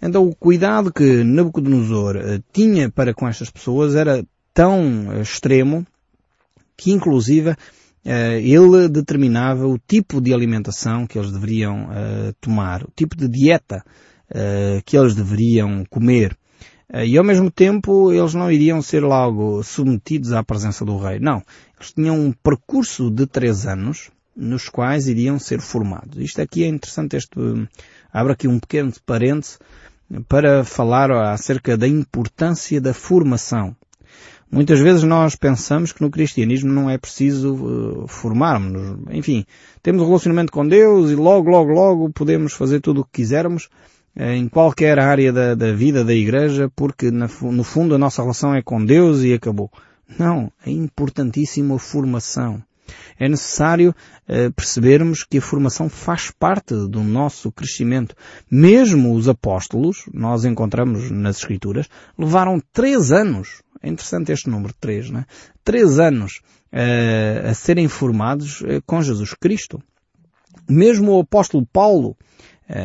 Então 0.01 0.27
o 0.27 0.35
cuidado 0.35 0.91
que 0.91 1.23
Nabucodonosor 1.23 2.17
eh, 2.17 2.41
tinha 2.51 2.91
para 2.91 3.13
com 3.13 3.29
estas 3.29 3.51
pessoas 3.51 3.95
era 3.95 4.25
tão 4.55 5.13
eh, 5.13 5.21
extremo 5.21 5.87
que 6.79 6.93
inclusive 6.93 7.55
eh, 8.07 8.41
ele 8.41 8.89
determinava 8.89 9.67
o 9.67 9.79
tipo 9.79 10.19
de 10.19 10.33
alimentação 10.33 11.07
que 11.07 11.19
eles 11.19 11.31
deveriam 11.31 11.89
tomar, 12.41 12.85
o 12.85 12.91
tipo 12.97 13.15
de 13.15 13.29
dieta 13.29 13.85
que 14.85 14.97
eles 14.97 15.15
deveriam 15.15 15.85
comer. 15.85 16.37
Eh, 16.95 17.07
e 17.09 17.19
ao 17.19 17.25
mesmo 17.25 17.51
tempo 17.51 18.13
eles 18.13 18.35
não 18.35 18.51
iriam 18.51 18.81
ser 18.81 19.03
logo 19.03 19.63
submetidos 19.63 20.33
à 20.33 20.45
presença 20.45 20.85
do 20.85 20.97
rei. 20.97 21.19
Não. 21.19 21.43
Eles 21.77 21.93
tinham 21.93 22.19
um 22.19 22.33
percurso 22.33 23.11
de 23.11 23.27
três 23.27 23.67
anos 23.67 24.11
nos 24.37 24.69
quais 24.69 25.09
iriam 25.09 25.39
ser 25.39 25.61
formados. 25.61 26.19
Isto 26.19 26.41
aqui 26.41 26.65
é 26.65 26.69
interessante, 26.69 27.17
este, 27.17 27.37
abre 28.13 28.33
aqui 28.33 28.49
um 28.49 28.59
pequeno 28.59 28.93
parêntese 29.05 29.59
para 30.29 30.65
falar 30.65 31.11
acerca 31.33 31.77
da 31.77 31.89
importância 31.89 32.81
da 32.81 32.93
formação. 32.93 33.77
Muitas 34.51 34.79
vezes 34.79 35.03
nós 35.03 35.35
pensamos 35.35 35.93
que 35.93 36.03
no 36.03 36.11
cristianismo 36.11 36.73
não 36.73 36.89
é 36.89 36.97
preciso 36.99 37.55
uh, 37.55 38.07
formarmos-nos. 38.07 39.01
Enfim, 39.11 39.45
temos 39.83 40.03
um 40.03 40.07
relacionamento 40.07 40.53
com 40.53 40.67
Deus 40.67 41.11
e 41.11 41.17
logo, 41.17 41.51
logo, 41.51 41.73
logo 41.73 42.11
podemos 42.11 42.53
fazer 42.53 42.81
tudo 42.81 43.01
o 43.01 43.05
que 43.05 43.23
quisermos 43.23 43.69
em 44.17 44.49
qualquer 44.49 44.99
área 44.99 45.33
da, 45.33 45.55
da, 45.55 45.73
vida 45.73 46.05
da 46.05 46.15
igreja 46.15 46.71
porque 46.75 47.11
no 47.11 47.65
fundo 47.65 47.95
a 47.95 47.99
nossa 47.99 48.23
relação 48.23 48.55
é 48.55 48.63
com 48.63 48.85
Deus 48.85 49.23
e 49.23 49.33
acabou. 49.33 49.71
Não, 50.19 50.53
é 50.65 50.71
importantíssima 50.71 51.77
a 51.77 51.79
formação. 51.79 52.63
É 53.19 53.29
necessário 53.29 53.95
uh, 54.29 54.53
percebermos 54.53 55.25
que 55.25 55.39
a 55.39 55.43
formação 55.43 55.89
faz 55.89 56.31
parte 56.31 56.75
do 56.75 57.03
nosso 57.03 57.51
crescimento. 57.51 58.15
Mesmo 58.51 59.15
os 59.15 59.29
apóstolos, 59.29 60.05
nós 60.13 60.45
encontramos 60.45 61.11
nas 61.11 61.39
Escrituras, 61.39 61.89
levaram 62.19 62.61
três 62.73 63.11
anos 63.11 63.63
é 63.85 63.89
interessante 63.91 64.33
este 64.33 64.49
número 64.49 64.73
3, 64.81 65.11
né? 65.11 65.27
Três 65.63 65.99
anos 65.99 66.41
uh, 66.73 67.51
a 67.51 67.53
serem 67.53 67.87
formados 67.87 68.63
com 68.87 69.03
Jesus 69.03 69.35
Cristo. 69.35 69.79
Mesmo 70.67 71.13
o 71.13 71.21
apóstolo 71.21 71.67
Paulo, 71.71 72.17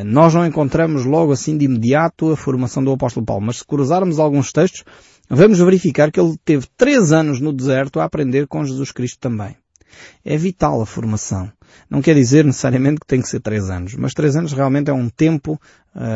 nós 0.06 0.34
não 0.34 0.46
encontramos 0.46 1.06
logo 1.06 1.32
assim 1.32 1.58
de 1.58 1.66
imediato 1.66 2.32
a 2.32 2.38
formação 2.38 2.84
do 2.84 2.92
apóstolo 2.92 3.26
Paulo, 3.26 3.46
mas 3.46 3.58
se 3.58 3.66
cruzarmos 3.66 4.20
alguns 4.20 4.52
textos, 4.52 4.84
vamos 5.30 5.60
verificar 5.60 6.12
que 6.12 6.20
ele 6.20 6.36
teve 6.44 6.68
três 6.76 7.12
anos 7.12 7.40
no 7.40 7.54
deserto 7.54 8.00
a 8.00 8.04
aprender 8.04 8.48
com 8.48 8.66
Jesus 8.66 8.92
Cristo 8.92 9.20
também. 9.20 9.56
É 10.24 10.38
vital 10.38 10.82
a 10.82 10.86
formação. 10.86 11.52
Não 11.90 12.02
quer 12.02 12.16
dizer 12.16 12.46
necessariamente 12.46 13.00
que 13.00 13.08
tem 13.08 13.22
que 13.22 13.30
ser 13.30 13.40
três 13.40 13.70
anos, 13.70 13.96
mas 13.96 14.14
três 14.14 14.36
anos 14.36 14.54
realmente 14.54 14.90
é 14.90 14.94
um 14.94 15.10
tempo 15.10 15.60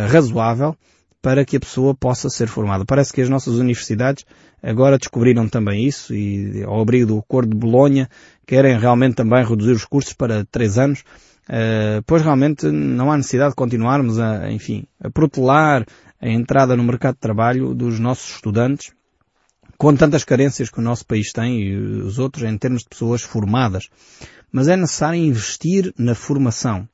razoável 0.09 0.75
para 1.23 1.45
que 1.45 1.55
a 1.55 1.59
pessoa 1.59 1.95
possa 1.95 2.29
ser 2.29 2.47
formada. 2.47 2.83
Parece 2.83 3.13
que 3.13 3.21
as 3.21 3.29
nossas 3.29 3.55
universidades 3.55 4.25
agora 4.61 4.97
descobriram 4.97 5.47
também 5.47 5.87
isso 5.87 6.13
e 6.13 6.61
ao 6.63 6.81
abrigo 6.81 7.07
do 7.07 7.17
Acordo 7.17 7.51
de 7.51 7.55
Bolonha 7.55 8.09
querem 8.45 8.77
realmente 8.77 9.15
também 9.15 9.43
reduzir 9.43 9.71
os 9.71 9.85
cursos 9.85 10.11
para 10.11 10.43
três 10.43 10.77
anos, 10.77 10.99
uh, 10.99 11.03
pois 12.05 12.21
realmente 12.21 12.67
não 12.71 13.11
há 13.11 13.17
necessidade 13.17 13.51
de 13.51 13.55
continuarmos 13.55 14.19
a, 14.19 14.51
enfim, 14.51 14.85
a 15.01 15.09
protelar 15.09 15.85
a 16.21 16.29
entrada 16.29 16.75
no 16.75 16.83
mercado 16.83 17.15
de 17.15 17.21
trabalho 17.21 17.73
dos 17.73 17.99
nossos 17.99 18.35
estudantes 18.35 18.91
com 19.77 19.95
tantas 19.95 20.23
carências 20.23 20.69
que 20.69 20.79
o 20.79 20.81
nosso 20.81 21.05
país 21.05 21.33
tem 21.33 21.61
e 21.61 21.75
os 21.75 22.19
outros 22.19 22.43
em 22.43 22.57
termos 22.57 22.83
de 22.83 22.89
pessoas 22.89 23.21
formadas. 23.21 23.89
Mas 24.51 24.67
é 24.67 24.77
necessário 24.77 25.19
investir 25.19 25.93
na 25.97 26.15
formação. 26.15 26.87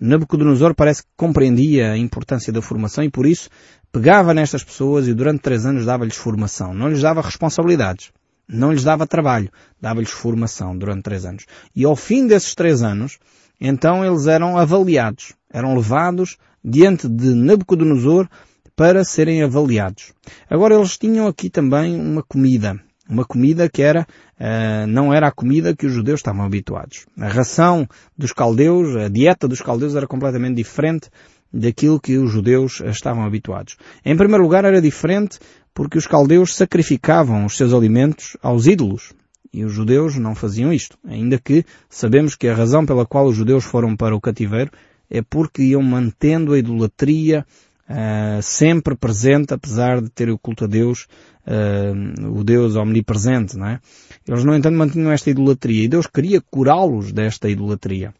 Nabucodonosor 0.00 0.74
parece 0.74 1.04
que 1.04 1.08
compreendia 1.16 1.92
a 1.92 1.96
importância 1.96 2.52
da 2.52 2.60
formação 2.60 3.04
e 3.04 3.10
por 3.10 3.26
isso 3.26 3.48
pegava 3.92 4.34
nestas 4.34 4.64
pessoas 4.64 5.06
e 5.06 5.14
durante 5.14 5.42
três 5.42 5.64
anos 5.64 5.86
dava-lhes 5.86 6.16
formação. 6.16 6.74
Não 6.74 6.88
lhes 6.88 7.02
dava 7.02 7.20
responsabilidades. 7.20 8.10
Não 8.48 8.72
lhes 8.72 8.82
dava 8.82 9.06
trabalho. 9.06 9.48
Dava-lhes 9.80 10.10
formação 10.10 10.76
durante 10.76 11.02
três 11.02 11.24
anos. 11.24 11.46
E 11.76 11.84
ao 11.84 11.94
fim 11.94 12.26
desses 12.26 12.54
três 12.54 12.82
anos, 12.82 13.18
então 13.64 14.04
eles 14.04 14.26
eram 14.26 14.58
avaliados. 14.58 15.34
Eram 15.48 15.76
levados 15.76 16.36
diante 16.64 17.08
de 17.08 17.32
Nabucodonosor 17.32 18.28
para 18.74 19.04
serem 19.04 19.40
avaliados. 19.40 20.12
Agora 20.50 20.74
eles 20.74 20.98
tinham 20.98 21.28
aqui 21.28 21.48
também 21.48 21.94
uma 21.94 22.24
comida. 22.24 22.76
Uma 23.08 23.24
comida 23.24 23.68
que 23.68 23.80
era, 23.80 24.04
uh, 24.40 24.86
não 24.88 25.14
era 25.14 25.28
a 25.28 25.32
comida 25.32 25.76
que 25.76 25.86
os 25.86 25.92
judeus 25.92 26.18
estavam 26.18 26.44
habituados. 26.44 27.06
A 27.16 27.28
ração 27.28 27.86
dos 28.18 28.32
caldeus, 28.32 28.96
a 28.96 29.08
dieta 29.08 29.46
dos 29.46 29.60
caldeus 29.60 29.94
era 29.94 30.08
completamente 30.08 30.56
diferente 30.56 31.08
daquilo 31.52 32.00
que 32.00 32.18
os 32.18 32.32
judeus 32.32 32.80
estavam 32.80 33.24
habituados. 33.24 33.76
Em 34.04 34.16
primeiro 34.16 34.42
lugar 34.42 34.64
era 34.64 34.82
diferente 34.82 35.38
porque 35.72 35.98
os 35.98 36.06
caldeus 36.06 36.56
sacrificavam 36.56 37.44
os 37.44 37.56
seus 37.56 37.72
alimentos 37.72 38.36
aos 38.42 38.66
ídolos. 38.66 39.12
E 39.52 39.64
os 39.64 39.72
judeus 39.72 40.16
não 40.16 40.34
faziam 40.34 40.72
isto. 40.72 40.98
Ainda 41.04 41.38
que 41.38 41.64
sabemos 41.90 42.34
que 42.34 42.48
a 42.48 42.54
razão 42.54 42.86
pela 42.86 43.04
qual 43.04 43.26
os 43.26 43.36
judeus 43.36 43.64
foram 43.64 43.94
para 43.94 44.16
o 44.16 44.20
cativeiro 44.20 44.70
é 45.10 45.20
porque 45.20 45.62
iam 45.62 45.82
mantendo 45.82 46.54
a 46.54 46.58
idolatria 46.58 47.44
uh, 47.88 48.42
sempre 48.42 48.96
presente, 48.96 49.52
apesar 49.52 50.00
de 50.00 50.08
ter 50.08 50.30
o 50.30 50.38
culto 50.38 50.64
a 50.64 50.66
Deus 50.66 51.06
uh, 51.46 52.38
o 52.38 52.42
Deus 52.42 52.76
omnipresente, 52.76 53.56
não 53.56 53.66
é? 53.66 53.80
Eles, 54.26 54.42
no 54.42 54.54
entanto, 54.54 54.76
mantinham 54.76 55.12
esta 55.12 55.28
idolatria 55.28 55.84
e 55.84 55.88
Deus 55.88 56.06
queria 56.06 56.40
curá-los 56.40 57.12
desta 57.12 57.48
idolatria. 57.48 58.14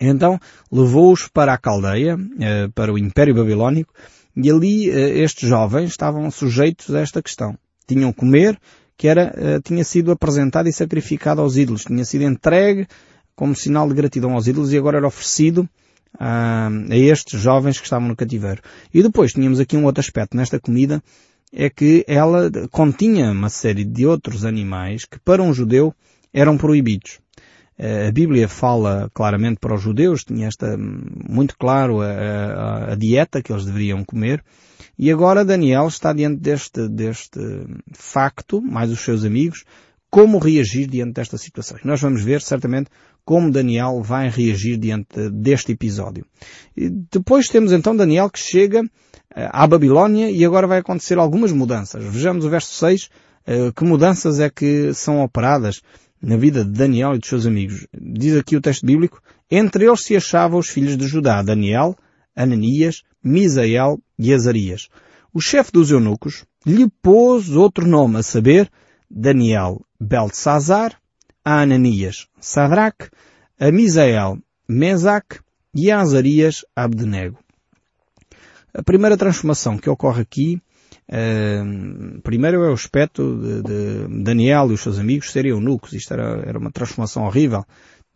Então, 0.00 0.38
levou-os 0.70 1.26
para 1.28 1.52
a 1.52 1.58
Caldeia, 1.58 2.16
uh, 2.16 2.72
para 2.72 2.92
o 2.92 2.98
Império 2.98 3.34
Babilónico, 3.34 3.92
e 4.34 4.50
ali 4.50 4.88
estes 4.88 5.48
jovens 5.48 5.90
estavam 5.90 6.30
sujeitos 6.30 6.94
a 6.94 7.00
esta 7.00 7.20
questão. 7.20 7.58
Tinham 7.88 8.12
comer, 8.12 8.56
que 8.98 9.06
era, 9.06 9.32
tinha 9.64 9.84
sido 9.84 10.10
apresentado 10.10 10.68
e 10.68 10.72
sacrificado 10.72 11.40
aos 11.40 11.56
ídolos, 11.56 11.84
tinha 11.84 12.04
sido 12.04 12.24
entregue 12.24 12.86
como 13.36 13.54
sinal 13.54 13.88
de 13.88 13.94
gratidão 13.94 14.32
aos 14.32 14.48
ídolos 14.48 14.72
e 14.72 14.76
agora 14.76 14.98
era 14.98 15.06
oferecido 15.06 15.68
a, 16.18 16.68
a 16.90 16.96
estes 16.96 17.40
jovens 17.40 17.78
que 17.78 17.84
estavam 17.84 18.08
no 18.08 18.16
cativeiro. 18.16 18.60
E 18.92 19.00
depois 19.00 19.32
tínhamos 19.32 19.60
aqui 19.60 19.76
um 19.76 19.84
outro 19.84 20.00
aspecto 20.00 20.36
nesta 20.36 20.58
comida 20.58 21.00
é 21.52 21.70
que 21.70 22.04
ela 22.08 22.50
continha 22.70 23.30
uma 23.30 23.48
série 23.48 23.84
de 23.84 24.04
outros 24.04 24.44
animais 24.44 25.04
que 25.04 25.18
para 25.20 25.42
um 25.42 25.54
judeu 25.54 25.94
eram 26.34 26.58
proibidos. 26.58 27.20
Eh, 27.78 28.08
a 28.08 28.12
Bíblia 28.12 28.48
fala 28.48 29.08
claramente 29.14 29.58
para 29.60 29.74
os 29.74 29.80
judeus, 29.80 30.24
tinha 30.24 30.48
esta 30.48 30.76
muito 30.76 31.56
claro 31.56 32.00
a, 32.00 32.06
a, 32.06 32.92
a, 32.92 32.94
dieta 32.96 33.40
que 33.40 33.52
eles 33.52 33.64
deveriam 33.64 34.04
comer, 34.04 34.42
e 34.98 35.12
agora 35.12 35.44
Daniel 35.44 35.86
está 35.86 36.12
diante 36.12 36.40
deste, 36.40 36.88
deste 36.88 37.38
facto, 37.92 38.60
mais 38.60 38.90
os 38.90 39.00
seus 39.00 39.24
amigos, 39.24 39.64
como 40.10 40.38
reagir 40.38 40.88
diante 40.88 41.12
desta 41.12 41.38
situação. 41.38 41.78
E 41.82 41.86
nós 41.86 42.00
vamos 42.00 42.22
ver 42.22 42.42
certamente 42.42 42.90
como 43.24 43.50
Daniel 43.50 44.02
vai 44.02 44.28
reagir 44.28 44.78
diante 44.78 45.28
deste 45.30 45.72
episódio. 45.72 46.24
E 46.76 46.88
depois 46.88 47.48
temos 47.48 47.72
então 47.72 47.94
Daniel 47.94 48.30
que 48.30 48.38
chega 48.38 48.82
à 49.34 49.66
Babilónia 49.66 50.30
e 50.30 50.44
agora 50.44 50.66
vai 50.66 50.78
acontecer 50.78 51.18
algumas 51.18 51.52
mudanças. 51.52 52.02
Vejamos 52.02 52.44
o 52.44 52.50
verso 52.50 52.72
6, 52.74 53.10
eh, 53.46 53.70
que 53.76 53.84
mudanças 53.84 54.40
é 54.40 54.48
que 54.48 54.92
são 54.94 55.22
operadas 55.22 55.82
na 56.20 56.36
vida 56.36 56.64
de 56.64 56.70
Daniel 56.70 57.14
e 57.14 57.18
dos 57.18 57.28
seus 57.28 57.46
amigos. 57.46 57.86
Diz 57.92 58.36
aqui 58.36 58.56
o 58.56 58.60
texto 58.60 58.84
bíblico, 58.84 59.22
entre 59.50 59.86
eles 59.86 60.00
se 60.00 60.16
achavam 60.16 60.58
os 60.58 60.68
filhos 60.68 60.96
de 60.96 61.06
Judá, 61.06 61.42
Daniel, 61.42 61.96
Ananias, 62.34 63.02
Misael 63.22 64.00
e 64.18 64.32
Azarias. 64.32 64.88
O 65.32 65.40
chefe 65.40 65.72
dos 65.72 65.90
eunucos 65.90 66.44
lhe 66.66 66.88
pôs 67.02 67.50
outro 67.50 67.86
nome, 67.86 68.18
a 68.18 68.22
saber, 68.22 68.70
Daniel 69.10 69.80
Beltesazar, 70.00 71.00
a 71.44 71.62
Ananias 71.62 72.26
Sadraque, 72.40 73.08
a 73.58 73.70
Misael 73.70 74.38
Mesac 74.68 75.40
e 75.74 75.90
a 75.90 76.00
Azarias 76.00 76.64
Abdenego. 76.76 77.38
A 78.74 78.82
primeira 78.82 79.16
transformação 79.16 79.78
que 79.78 79.88
ocorre 79.88 80.22
aqui, 80.22 80.60
uh, 81.08 82.20
primeiro 82.22 82.64
é 82.64 82.70
o 82.70 82.72
aspecto 82.72 83.36
de, 83.36 83.62
de, 83.62 84.22
Daniel 84.22 84.70
e 84.70 84.74
os 84.74 84.80
seus 84.80 84.98
amigos 84.98 85.30
serem 85.30 85.52
eunucos. 85.52 85.92
Isto 85.92 86.14
era, 86.14 86.42
era 86.46 86.58
uma 86.58 86.70
transformação 86.70 87.24
horrível. 87.24 87.64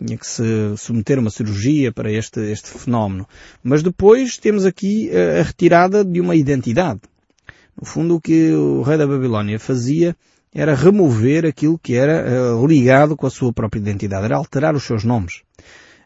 Tinha 0.05 0.19
que 0.19 0.26
se 0.26 0.76
submeter 0.76 1.19
a 1.19 1.21
uma 1.21 1.31
cirurgia 1.31 1.93
para 1.93 2.11
este, 2.11 2.41
este 2.50 2.69
fenómeno. 2.69 3.26
Mas 3.62 3.83
depois 3.83 4.37
temos 4.37 4.64
aqui 4.64 5.11
a, 5.14 5.43
retirada 5.43 6.05
de 6.05 6.21
uma 6.21 6.35
identidade. 6.35 7.00
No 7.81 7.87
fundo, 7.87 8.17
o 8.17 8.21
que 8.21 8.52
o 8.52 8.83
rei 8.83 8.99
da 8.99 9.07
Babilónia 9.07 9.59
fazia 9.59 10.17
era 10.55 10.75
remover 10.75 11.47
aquilo 11.47 11.79
que 11.79 11.95
era 11.95 12.55
uh, 12.55 12.67
ligado 12.67 13.17
com 13.17 13.26
a 13.26 13.31
sua 13.31 13.52
própria 13.52 13.81
identidade, 13.81 14.26
era 14.26 14.37
alterar 14.37 14.75
os 14.75 14.83
seus 14.83 15.02
nomes. 15.02 15.43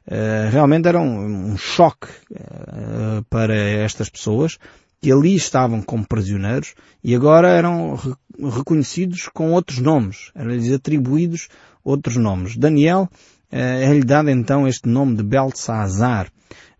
Eh, 0.08 0.48
realmente 0.52 0.86
era 0.86 1.00
um, 1.00 1.52
um 1.52 1.56
choque 1.56 2.06
uh, 2.30 3.24
para 3.28 3.56
estas 3.56 4.08
pessoas 4.08 4.56
que 5.00 5.12
ali 5.12 5.34
estavam 5.34 5.82
como 5.82 6.06
prisioneiros 6.06 6.74
e 7.02 7.14
agora 7.14 7.48
eram 7.48 7.94
re 7.94 8.14
reconhecidos 8.38 9.28
com 9.32 9.52
outros 9.52 9.78
nomes, 9.78 10.30
eram-lhes 10.34 10.70
atribuídos 10.70 11.48
outros 11.82 12.16
nomes. 12.16 12.56
Daniel 12.56 13.08
uh, 13.50 13.56
é-lhe 13.56 14.04
dado 14.04 14.28
então 14.28 14.68
este 14.68 14.88
nome 14.88 15.16
de 15.16 15.22
Beltesazar, 15.22 16.30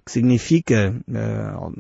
que 0.05 0.13
significa, 0.13 0.95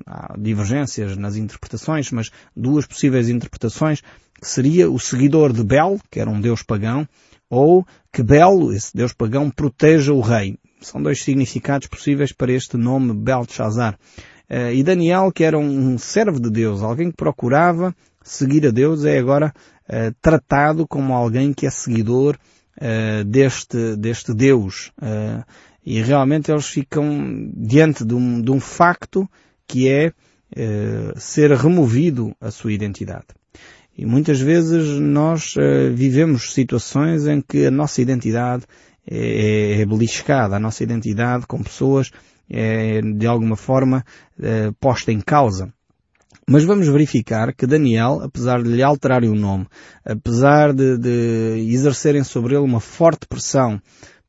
há 0.04 0.34
divergências 0.36 1.16
nas 1.16 1.36
interpretações, 1.36 2.10
mas 2.10 2.30
duas 2.56 2.84
possíveis 2.84 3.28
interpretações, 3.28 4.00
que 4.00 4.48
seria 4.48 4.90
o 4.90 4.98
seguidor 4.98 5.52
de 5.52 5.62
Bel, 5.62 6.00
que 6.10 6.18
era 6.18 6.28
um 6.28 6.40
deus 6.40 6.60
pagão, 6.60 7.08
ou 7.48 7.86
que 8.12 8.24
Bel, 8.24 8.72
esse 8.72 8.96
deus 8.96 9.12
pagão, 9.12 9.48
proteja 9.48 10.12
o 10.12 10.20
rei. 10.20 10.58
São 10.80 11.00
dois 11.00 11.22
significados 11.22 11.86
possíveis 11.86 12.32
para 12.32 12.52
este 12.52 12.76
nome 12.76 13.14
Belteshazzar. 13.14 13.96
Uh, 14.50 14.72
e 14.72 14.82
Daniel, 14.82 15.32
que 15.32 15.44
era 15.44 15.58
um 15.58 15.98
servo 15.98 16.40
de 16.40 16.50
Deus, 16.50 16.82
alguém 16.82 17.10
que 17.10 17.16
procurava 17.16 17.94
seguir 18.22 18.66
a 18.66 18.70
Deus, 18.70 19.04
é 19.04 19.18
agora 19.18 19.52
uh, 19.88 20.14
tratado 20.20 20.86
como 20.86 21.12
alguém 21.12 21.52
que 21.52 21.66
é 21.66 21.70
seguidor 21.70 22.36
uh, 22.76 23.24
deste, 23.24 23.96
deste 23.96 24.32
Deus. 24.34 24.92
e 25.84 26.02
realmente 26.02 26.50
eles 26.50 26.66
ficam 26.66 27.50
diante 27.54 28.04
de 28.04 28.14
um, 28.14 28.40
de 28.40 28.50
um 28.50 28.60
facto 28.60 29.28
que 29.66 29.88
é 29.88 30.12
eh, 30.54 31.12
ser 31.16 31.50
removido 31.52 32.34
a 32.40 32.52
sua 32.52 32.72
identidade. 32.72 33.26
E 33.98 34.06
muitas 34.06 34.40
vezes 34.40 35.00
nós 35.00 35.54
eh, 35.58 35.88
vivemos 35.90 36.54
situações 36.54 37.26
em 37.26 37.40
que 37.40 37.66
a 37.66 37.70
nossa 37.70 38.00
identidade 38.00 38.64
é, 39.04 39.80
é 39.80 39.84
beliscada, 39.84 40.54
a 40.54 40.60
nossa 40.60 40.84
identidade 40.84 41.46
com 41.48 41.62
pessoas 41.62 42.12
é 42.48 43.00
de 43.00 43.26
alguma 43.26 43.56
forma 43.56 44.04
é, 44.40 44.70
posta 44.80 45.12
em 45.12 45.20
causa. 45.20 45.72
Mas 46.48 46.62
vamos 46.62 46.86
verificar 46.86 47.52
que 47.52 47.66
Daniel, 47.66 48.20
apesar 48.22 48.62
de 48.62 48.68
lhe 48.68 48.82
alterarem 48.82 49.28
o 49.28 49.34
nome, 49.34 49.66
apesar 50.04 50.72
de, 50.72 50.96
de 50.96 51.66
exercerem 51.72 52.22
sobre 52.22 52.54
ele 52.54 52.64
uma 52.64 52.78
forte 52.78 53.26
pressão 53.26 53.80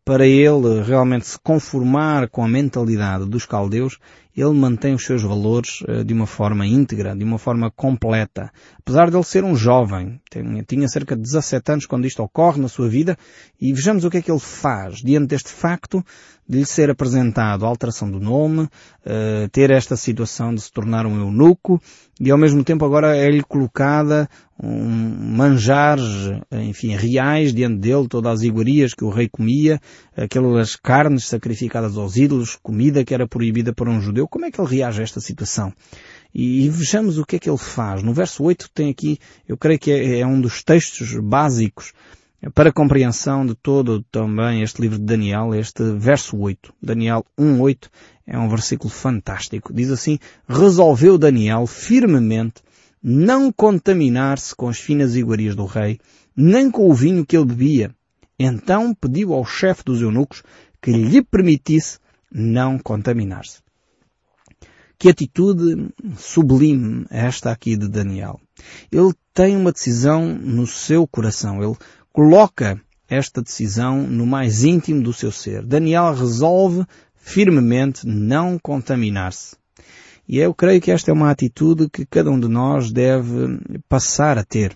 para 0.03 0.25
ele 0.25 0.81
realmente 0.83 1.27
se 1.27 1.37
conformar 1.37 2.29
com 2.29 2.41
a 2.41 2.47
mentalidade 2.47 3.25
dos 3.25 3.45
caldeus, 3.45 3.99
ele 4.33 4.53
mantém 4.53 4.93
os 4.93 5.03
seus 5.03 5.21
valores 5.21 5.81
uh, 5.81 6.01
de 6.01 6.13
uma 6.13 6.25
forma 6.25 6.65
íntegra, 6.65 7.13
de 7.13 7.25
uma 7.25 7.37
forma 7.37 7.69
completa. 7.69 8.49
Apesar 8.79 9.09
de 9.09 9.17
ele 9.17 9.23
ser 9.25 9.43
um 9.43 9.53
jovem, 9.53 10.21
tinha, 10.65 10.87
cerca 10.87 11.13
de 11.13 11.23
17 11.23 11.71
anos 11.73 11.85
quando 11.85 12.07
isto 12.07 12.23
ocorre 12.23 12.61
na 12.61 12.69
sua 12.69 12.87
vida, 12.87 13.17
e 13.59 13.73
vejamos 13.73 14.05
o 14.05 14.09
que 14.09 14.17
é 14.17 14.21
que 14.21 14.31
ele 14.31 14.39
faz 14.39 14.99
diante 14.99 15.27
deste 15.27 15.49
facto 15.49 16.01
de 16.47 16.59
lhe 16.59 16.65
ser 16.65 16.89
apresentado 16.89 17.65
a 17.65 17.67
alteração 17.67 18.09
do 18.09 18.19
nome, 18.19 18.61
uh, 18.61 19.49
ter 19.51 19.69
esta 19.69 19.95
situação 19.95 20.53
de 20.53 20.61
se 20.61 20.71
tornar 20.71 21.05
um 21.05 21.19
eunuco, 21.19 21.81
e 22.19 22.31
ao 22.31 22.37
mesmo 22.37 22.63
tempo 22.63 22.85
agora 22.85 23.15
é-lhe 23.15 23.43
colocada 23.43 24.29
um 24.61 24.89
manjares, 25.35 26.31
enfim, 26.51 26.95
reais 26.95 27.53
diante 27.53 27.79
dele, 27.79 28.07
todas 28.07 28.39
as 28.39 28.41
iguarias 28.41 28.93
que 28.93 29.03
o 29.03 29.09
rei 29.09 29.29
comia, 29.29 29.79
aquelas 30.15 30.75
carnes 30.75 31.25
sacrificadas 31.25 31.95
aos 31.95 32.17
ídolos, 32.17 32.57
comida 32.61 33.05
que 33.05 33.13
era 33.13 33.27
proibida 33.27 33.71
para 33.71 33.91
um 33.91 34.01
judeu. 34.01 34.27
Como 34.27 34.45
é 34.45 34.51
que 34.51 34.59
ele 34.59 34.69
reage 34.69 34.99
a 34.99 35.03
esta 35.03 35.21
situação? 35.21 35.71
E, 36.33 36.65
e 36.65 36.69
vejamos 36.69 37.19
o 37.19 37.25
que 37.25 37.35
é 37.35 37.39
que 37.39 37.49
ele 37.49 37.57
faz. 37.57 38.01
No 38.01 38.13
verso 38.13 38.43
8 38.43 38.69
tem 38.73 38.89
aqui, 38.89 39.19
eu 39.47 39.57
creio 39.57 39.79
que 39.79 39.91
é, 39.91 40.19
é 40.19 40.25
um 40.25 40.41
dos 40.41 40.63
textos 40.63 41.15
básicos 41.21 41.93
para 42.53 42.69
a 42.69 42.73
compreensão 42.73 43.45
de 43.45 43.55
todo 43.55 44.03
também 44.11 44.61
este 44.61 44.81
livro 44.81 44.99
de 44.99 45.05
Daniel, 45.05 45.55
este 45.55 45.83
verso 45.93 46.37
8. 46.37 46.73
Daniel 46.81 47.25
1.8 47.37 47.89
é 48.25 48.37
um 48.37 48.47
versículo 48.47 48.89
fantástico. 48.89 49.73
Diz 49.73 49.89
assim, 49.89 50.19
resolveu 50.47 51.17
Daniel 51.17 51.65
firmemente 51.65 52.61
não 53.01 53.51
contaminar-se 53.51 54.55
com 54.55 54.69
as 54.69 54.77
finas 54.77 55.15
iguarias 55.15 55.55
do 55.55 55.65
rei, 55.65 55.99
nem 56.35 56.69
com 56.69 56.89
o 56.89 56.93
vinho 56.93 57.25
que 57.25 57.35
ele 57.35 57.45
bebia. 57.45 57.95
Então 58.37 58.93
pediu 58.93 59.33
ao 59.33 59.45
chefe 59.45 59.83
dos 59.83 60.01
eunucos 60.01 60.43
que 60.81 60.91
lhe 60.91 61.23
permitisse 61.23 61.97
não 62.31 62.77
contaminar-se. 62.77 63.59
Que 64.99 65.09
atitude 65.09 65.89
sublime 66.17 67.05
esta 67.09 67.51
aqui 67.51 67.75
de 67.75 67.87
Daniel. 67.87 68.39
Ele 68.91 69.13
tem 69.33 69.55
uma 69.55 69.71
decisão 69.71 70.27
no 70.35 70.65
seu 70.65 71.07
coração. 71.07 71.63
Ele 71.63 71.77
coloca 72.17 72.81
esta 73.07 73.43
decisão 73.43 74.01
no 74.01 74.25
mais 74.25 74.63
íntimo 74.63 75.03
do 75.03 75.13
seu 75.13 75.31
ser. 75.31 75.63
Daniel 75.63 76.15
resolve 76.15 76.83
firmemente 77.15 78.07
não 78.07 78.57
contaminar-se. 78.57 79.55
E 80.27 80.39
eu 80.39 80.51
creio 80.51 80.81
que 80.81 80.89
esta 80.89 81.11
é 81.11 81.13
uma 81.13 81.29
atitude 81.29 81.87
que 81.87 82.07
cada 82.07 82.31
um 82.31 82.39
de 82.39 82.47
nós 82.47 82.91
deve 82.91 83.59
passar 83.87 84.35
a 84.35 84.43
ter. 84.43 84.75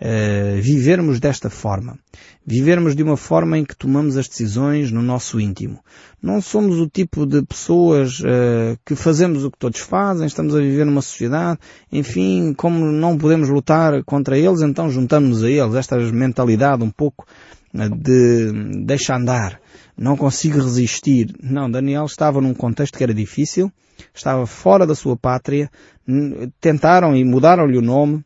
Uh, 0.00 0.62
vivermos 0.62 1.18
desta 1.18 1.50
forma. 1.50 1.98
Vivermos 2.46 2.94
de 2.94 3.02
uma 3.02 3.16
forma 3.16 3.58
em 3.58 3.64
que 3.64 3.76
tomamos 3.76 4.16
as 4.16 4.28
decisões 4.28 4.92
no 4.92 5.02
nosso 5.02 5.40
íntimo. 5.40 5.80
Não 6.22 6.40
somos 6.40 6.78
o 6.78 6.88
tipo 6.88 7.26
de 7.26 7.42
pessoas 7.42 8.20
uh, 8.20 8.78
que 8.86 8.94
fazemos 8.94 9.44
o 9.44 9.50
que 9.50 9.58
todos 9.58 9.80
fazem, 9.80 10.28
estamos 10.28 10.54
a 10.54 10.60
viver 10.60 10.86
numa 10.86 11.02
sociedade, 11.02 11.58
enfim, 11.90 12.54
como 12.56 12.92
não 12.92 13.18
podemos 13.18 13.48
lutar 13.48 14.04
contra 14.04 14.38
eles, 14.38 14.62
então 14.62 14.88
juntamos-nos 14.88 15.42
a 15.42 15.50
eles. 15.50 15.74
Esta 15.74 15.98
mentalidade 15.98 16.84
um 16.84 16.90
pouco 16.90 17.26
uh, 17.74 17.96
de 17.96 18.84
deixa 18.84 19.16
andar, 19.16 19.60
não 19.96 20.16
consigo 20.16 20.60
resistir. 20.60 21.34
Não, 21.42 21.68
Daniel 21.68 22.04
estava 22.04 22.40
num 22.40 22.54
contexto 22.54 22.96
que 22.96 23.02
era 23.02 23.12
difícil, 23.12 23.68
estava 24.14 24.46
fora 24.46 24.86
da 24.86 24.94
sua 24.94 25.16
pátria, 25.16 25.68
tentaram 26.60 27.16
e 27.16 27.24
mudaram-lhe 27.24 27.76
o 27.76 27.82
nome, 27.82 28.24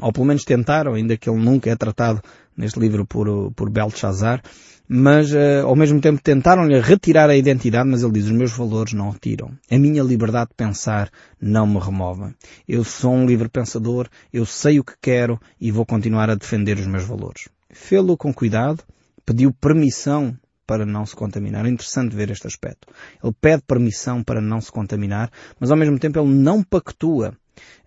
ou 0.00 0.12
pelo 0.12 0.26
menos 0.26 0.44
tentaram, 0.44 0.94
ainda 0.94 1.16
que 1.16 1.28
ele 1.28 1.40
nunca 1.40 1.70
é 1.70 1.76
tratado 1.76 2.22
neste 2.56 2.78
livro 2.78 3.06
por, 3.06 3.52
por 3.52 3.70
Belshazzar, 3.70 4.42
mas 4.88 5.32
uh, 5.32 5.66
ao 5.66 5.76
mesmo 5.76 6.00
tempo 6.00 6.20
tentaram-lhe 6.22 6.80
retirar 6.80 7.28
a 7.28 7.36
identidade, 7.36 7.88
mas 7.88 8.02
ele 8.02 8.12
diz, 8.12 8.24
os 8.24 8.32
meus 8.32 8.52
valores 8.52 8.94
não 8.94 9.10
retiram. 9.10 9.50
A 9.70 9.78
minha 9.78 10.02
liberdade 10.02 10.50
de 10.50 10.56
pensar 10.56 11.10
não 11.40 11.66
me 11.66 11.78
remove. 11.78 12.34
Eu 12.66 12.82
sou 12.82 13.12
um 13.12 13.26
livre 13.26 13.48
pensador, 13.48 14.08
eu 14.32 14.46
sei 14.46 14.80
o 14.80 14.84
que 14.84 14.94
quero 15.00 15.38
e 15.60 15.70
vou 15.70 15.84
continuar 15.84 16.30
a 16.30 16.34
defender 16.34 16.78
os 16.78 16.86
meus 16.86 17.04
valores. 17.04 17.48
Fê-lo 17.70 18.16
com 18.16 18.32
cuidado, 18.32 18.82
pediu 19.26 19.52
permissão 19.52 20.34
para 20.66 20.86
não 20.86 21.04
se 21.04 21.14
contaminar. 21.14 21.66
É 21.66 21.68
interessante 21.68 22.16
ver 22.16 22.30
este 22.30 22.46
aspecto. 22.46 22.88
Ele 23.22 23.34
pede 23.40 23.62
permissão 23.66 24.22
para 24.22 24.40
não 24.40 24.60
se 24.60 24.72
contaminar, 24.72 25.30
mas 25.60 25.70
ao 25.70 25.76
mesmo 25.76 25.98
tempo 25.98 26.18
ele 26.18 26.28
não 26.28 26.62
pactua 26.62 27.34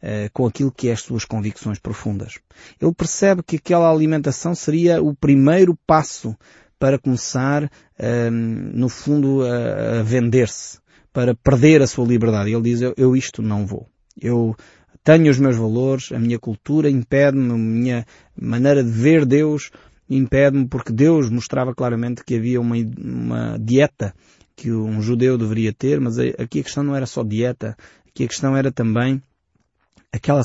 uh, 0.02 0.30
com 0.34 0.46
aquilo 0.46 0.72
que 0.72 0.90
é 0.90 0.94
as 0.94 1.02
suas 1.02 1.26
convicções 1.26 1.80
profundas. 1.80 2.40
Ele 2.82 2.94
percebe 2.94 3.44
que 3.44 3.58
aquela 3.58 3.92
alimentação 3.92 4.54
seria 4.56 5.02
o 5.02 5.16
primeiro 5.16 5.78
passo 5.86 6.36
para 6.80 6.98
começar, 6.98 7.64
uh, 7.66 8.32
no 8.32 8.90
fundo, 8.90 9.44
a, 9.44 10.00
a 10.00 10.04
vender-se, 10.04 10.80
para 11.14 11.36
perder 11.36 11.82
a 11.82 11.88
sua 11.88 12.06
liberdade. 12.06 12.52
Ele 12.52 12.64
diz, 12.64 12.82
eu, 12.82 12.94
eu 12.98 13.16
isto 13.16 13.42
não 13.42 13.66
vou. 13.66 13.88
Eu 14.20 14.56
tenho 15.04 15.30
os 15.32 15.40
meus 15.40 15.56
valores, 15.56 16.12
a 16.12 16.20
minha 16.20 16.40
cultura 16.40 16.90
impede-me, 16.90 17.52
a 17.52 17.58
minha 17.58 18.06
maneira 18.40 18.84
de 18.84 18.92
ver 18.92 19.26
Deus 19.26 19.72
impede-me 20.10 20.68
porque 20.68 20.92
Deus 20.92 21.30
mostrava 21.30 21.74
claramente 21.74 22.24
que 22.24 22.36
havia 22.36 22.60
uma, 22.60 22.76
uma 23.00 23.58
dieta 23.58 24.14
que 24.56 24.72
um 24.72 25.02
judeu 25.02 25.38
deveria 25.38 25.74
ter, 25.74 26.00
mas 26.00 26.20
aqui 26.20 26.60
a 26.60 26.64
questão 26.64 26.84
não 26.84 26.96
era 26.96 27.06
só 27.06 27.24
dieta, 27.24 27.76
aqui 28.08 28.26
a 28.26 28.28
questão 28.28 28.56
era 28.56 28.72
também 28.72 29.22
aquela 30.12 30.42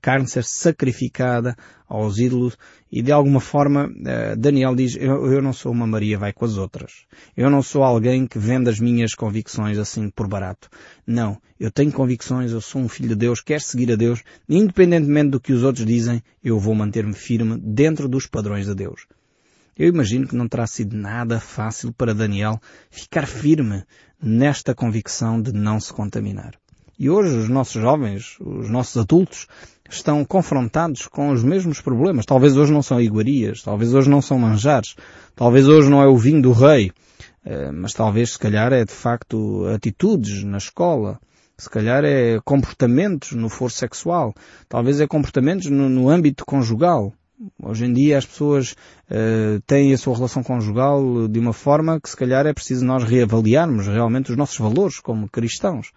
carne 0.00 0.28
ser 0.28 0.44
sacrificada 0.44 1.56
aos 1.88 2.18
ídolos 2.18 2.58
e 2.92 3.02
de 3.02 3.10
alguma 3.10 3.40
forma 3.40 3.90
eh, 4.04 4.36
Daniel 4.36 4.74
diz 4.74 4.94
eu, 4.96 5.32
eu, 5.32 5.40
não 5.40 5.52
sou 5.52 5.72
uma 5.72 5.86
Maria 5.86 6.18
vai 6.18 6.32
com 6.32 6.44
as 6.44 6.58
outras. 6.58 7.06
Eu 7.36 7.50
não 7.50 7.62
sou 7.62 7.82
alguém 7.82 8.26
que 8.26 8.38
vende 8.38 8.68
as 8.68 8.78
minhas 8.78 9.14
convicções 9.14 9.78
assim 9.78 10.10
por 10.10 10.28
barato. 10.28 10.68
Não. 11.06 11.40
Eu 11.58 11.70
tenho 11.70 11.90
convicções, 11.90 12.52
eu 12.52 12.60
sou 12.60 12.82
um 12.82 12.88
filho 12.88 13.08
de 13.08 13.16
Deus, 13.16 13.40
quero 13.40 13.62
seguir 13.62 13.90
a 13.90 13.96
Deus, 13.96 14.22
independentemente 14.48 15.30
do 15.30 15.40
que 15.40 15.52
os 15.52 15.64
outros 15.64 15.84
dizem, 15.84 16.22
eu 16.44 16.58
vou 16.58 16.74
manter-me 16.74 17.14
firme 17.14 17.58
dentro 17.58 18.08
dos 18.08 18.26
padrões 18.26 18.66
de 18.66 18.74
Deus. 18.74 19.06
Eu 19.76 19.88
imagino 19.88 20.26
que 20.26 20.36
não 20.36 20.48
terá 20.48 20.66
sido 20.66 20.96
nada 20.96 21.40
fácil 21.40 21.92
para 21.92 22.14
Daniel 22.14 22.60
ficar 22.90 23.26
firme 23.26 23.84
nesta 24.20 24.74
convicção 24.74 25.40
de 25.40 25.52
não 25.52 25.80
se 25.80 25.92
contaminar. 25.92 26.54
E 26.98 27.08
hoje 27.08 27.36
os 27.36 27.48
nossos 27.48 27.80
jovens, 27.80 28.36
os 28.40 28.68
nossos 28.68 28.96
adultos, 29.00 29.46
estão 29.88 30.24
confrontados 30.24 31.06
com 31.06 31.30
os 31.30 31.44
mesmos 31.44 31.80
problemas. 31.80 32.26
Talvez 32.26 32.56
hoje 32.56 32.72
não 32.72 32.82
são 32.82 33.00
iguarias, 33.00 33.62
talvez 33.62 33.94
hoje 33.94 34.10
não 34.10 34.20
são 34.20 34.36
manjares, 34.36 34.96
talvez 35.36 35.68
hoje 35.68 35.88
não 35.88 36.02
é 36.02 36.08
o 36.08 36.16
vinho 36.16 36.42
do 36.42 36.50
rei, 36.50 36.90
eh, 37.44 37.70
mas 37.70 37.92
talvez 37.92 38.32
se 38.32 38.38
calhar 38.38 38.72
é 38.72 38.84
de 38.84 38.92
facto 38.92 39.64
atitudes 39.72 40.42
na 40.42 40.58
escola, 40.58 41.20
se 41.56 41.70
calhar 41.70 42.04
é 42.04 42.40
comportamentos 42.44 43.30
no 43.30 43.48
foro 43.48 43.72
sexual, 43.72 44.34
talvez 44.68 45.00
é 45.00 45.06
comportamentos 45.06 45.70
no, 45.70 45.88
no 45.88 46.08
âmbito 46.08 46.44
conjugal. 46.44 47.12
Hoje 47.62 47.84
em 47.84 47.92
dia 47.92 48.18
as 48.18 48.26
pessoas 48.26 48.72
uh, 48.72 49.60
têm 49.64 49.92
a 49.92 49.98
sua 49.98 50.16
relação 50.16 50.42
conjugal 50.42 51.28
de 51.28 51.38
uma 51.38 51.52
forma 51.52 52.00
que 52.00 52.10
se 52.10 52.16
calhar 52.16 52.44
é 52.46 52.52
preciso 52.52 52.84
nós 52.84 53.04
reavaliarmos 53.04 53.86
realmente 53.86 54.32
os 54.32 54.36
nossos 54.36 54.58
valores 54.58 54.98
como 54.98 55.28
cristãos. 55.28 55.92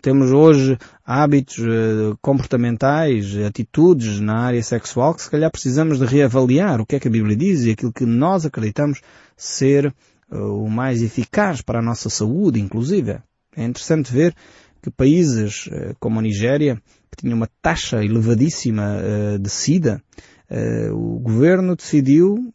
Temos 0.00 0.30
hoje 0.30 0.78
hábitos 1.04 1.58
uh, 1.58 2.16
comportamentais, 2.22 3.36
atitudes 3.36 4.18
na 4.18 4.38
área 4.38 4.62
sexual 4.62 5.14
que 5.14 5.22
se 5.22 5.30
calhar 5.30 5.50
precisamos 5.50 5.98
de 5.98 6.06
reavaliar 6.06 6.80
o 6.80 6.86
que 6.86 6.96
é 6.96 7.00
que 7.00 7.08
a 7.08 7.10
Bíblia 7.10 7.36
diz 7.36 7.64
e 7.64 7.72
aquilo 7.72 7.92
que 7.92 8.06
nós 8.06 8.46
acreditamos 8.46 9.02
ser 9.36 9.94
uh, 10.30 10.64
o 10.64 10.70
mais 10.70 11.02
eficaz 11.02 11.60
para 11.60 11.80
a 11.80 11.82
nossa 11.82 12.08
saúde, 12.08 12.60
inclusive. 12.60 13.18
É 13.54 13.64
interessante 13.64 14.10
ver 14.10 14.34
que 14.80 14.90
países 14.90 15.66
uh, 15.66 15.94
como 16.00 16.18
a 16.18 16.22
Nigéria, 16.22 16.80
que 17.10 17.18
tinha 17.18 17.34
uma 17.34 17.48
taxa 17.60 18.02
elevadíssima 18.02 19.02
de 19.40 19.50
SIDA, 19.50 20.00
o 20.92 21.18
governo 21.18 21.74
decidiu 21.74 22.54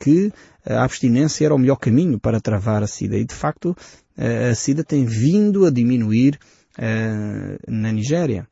que 0.00 0.32
a 0.64 0.82
abstinência 0.82 1.44
era 1.44 1.54
o 1.54 1.58
melhor 1.58 1.76
caminho 1.76 2.18
para 2.18 2.40
travar 2.40 2.82
a 2.82 2.86
SIDA. 2.86 3.18
E 3.18 3.24
de 3.26 3.34
facto, 3.34 3.76
a 4.16 4.54
SIDA 4.54 4.82
tem 4.82 5.04
vindo 5.04 5.66
a 5.66 5.70
diminuir 5.70 6.38
uh, 6.78 7.58
na 7.66 7.92
Nigéria. 7.92 8.46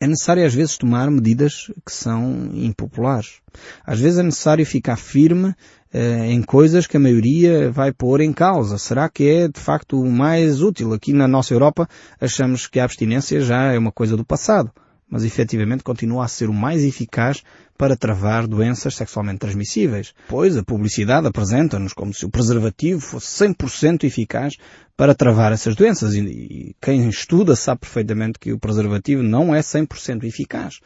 é 0.00 0.06
necessário 0.06 0.46
às 0.46 0.54
vezes 0.54 0.78
tomar 0.78 1.10
medidas 1.10 1.72
que 1.84 1.92
são 1.92 2.50
impopulares. 2.54 3.40
Às 3.84 3.98
vezes 3.98 4.18
é 4.18 4.22
necessário 4.22 4.64
ficar 4.64 4.96
firme 4.96 5.54
eh, 5.92 6.30
em 6.30 6.42
coisas 6.42 6.86
que 6.86 6.96
a 6.96 7.00
maioria 7.00 7.70
vai 7.70 7.92
pôr 7.92 8.20
em 8.20 8.32
causa. 8.32 8.78
Será 8.78 9.08
que 9.08 9.28
é 9.28 9.48
de 9.48 9.58
facto 9.58 10.00
o 10.00 10.10
mais 10.10 10.62
útil? 10.62 10.92
Aqui 10.92 11.12
na 11.12 11.26
nossa 11.26 11.54
Europa 11.54 11.88
achamos 12.20 12.66
que 12.66 12.78
a 12.78 12.84
abstinência 12.84 13.40
já 13.40 13.72
é 13.72 13.78
uma 13.78 13.90
coisa 13.90 14.16
do 14.16 14.24
passado, 14.24 14.70
mas 15.10 15.24
efetivamente 15.24 15.82
continua 15.82 16.24
a 16.24 16.28
ser 16.28 16.48
o 16.48 16.54
mais 16.54 16.82
eficaz 16.82 17.42
para 17.76 17.96
travar 17.96 18.46
doenças 18.46 18.96
sexualmente 18.96 19.38
transmissíveis. 19.38 20.12
Pois 20.28 20.56
a 20.56 20.64
publicidade 20.64 21.26
apresenta-nos 21.26 21.92
como 21.92 22.12
se 22.12 22.26
o 22.26 22.30
preservativo 22.30 23.00
fosse 23.00 23.44
100% 23.46 24.04
eficaz 24.04 24.56
para 24.96 25.14
travar 25.14 25.52
essas 25.52 25.76
doenças 25.76 26.14
e, 26.14 26.74
quem 26.80 27.08
estuda 27.08 27.54
sabe 27.54 27.82
perfeitamente 27.82 28.38
que 28.38 28.52
o 28.52 28.58
preservativo 28.58 29.22
não 29.22 29.54
é 29.54 29.60
100% 29.60 30.24
eficaz. 30.24 30.80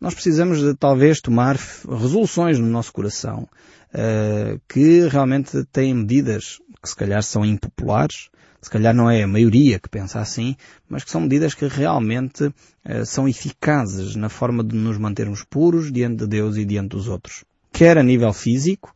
Nós 0.00 0.14
precisamos 0.14 0.60
de 0.60 0.74
talvez 0.74 1.20
tomar 1.20 1.56
resoluções 1.86 2.58
no 2.58 2.66
nosso 2.66 2.92
coração 2.92 3.46
uh, 3.92 4.58
que 4.66 5.06
realmente 5.08 5.64
têm 5.66 5.94
medidas 5.94 6.58
que 6.82 6.88
se 6.88 6.96
calhar 6.96 7.22
são 7.22 7.44
impopulares, 7.44 8.30
se 8.60 8.70
calhar 8.70 8.94
não 8.94 9.10
é 9.10 9.22
a 9.22 9.28
maioria 9.28 9.78
que 9.78 9.88
pensa 9.88 10.20
assim, 10.20 10.56
mas 10.88 11.04
que 11.04 11.10
são 11.10 11.20
medidas 11.20 11.54
que 11.54 11.66
realmente 11.66 12.44
uh, 12.44 13.06
são 13.06 13.28
eficazes 13.28 14.16
na 14.16 14.28
forma 14.28 14.64
de 14.64 14.74
nos 14.74 14.98
mantermos 14.98 15.44
puros 15.44 15.92
diante 15.92 16.18
de 16.18 16.26
Deus 16.26 16.56
e 16.56 16.64
diante 16.64 16.90
dos 16.90 17.08
outros. 17.08 17.44
Quer 17.72 17.98
a 17.98 18.02
nível 18.02 18.32
físico, 18.32 18.92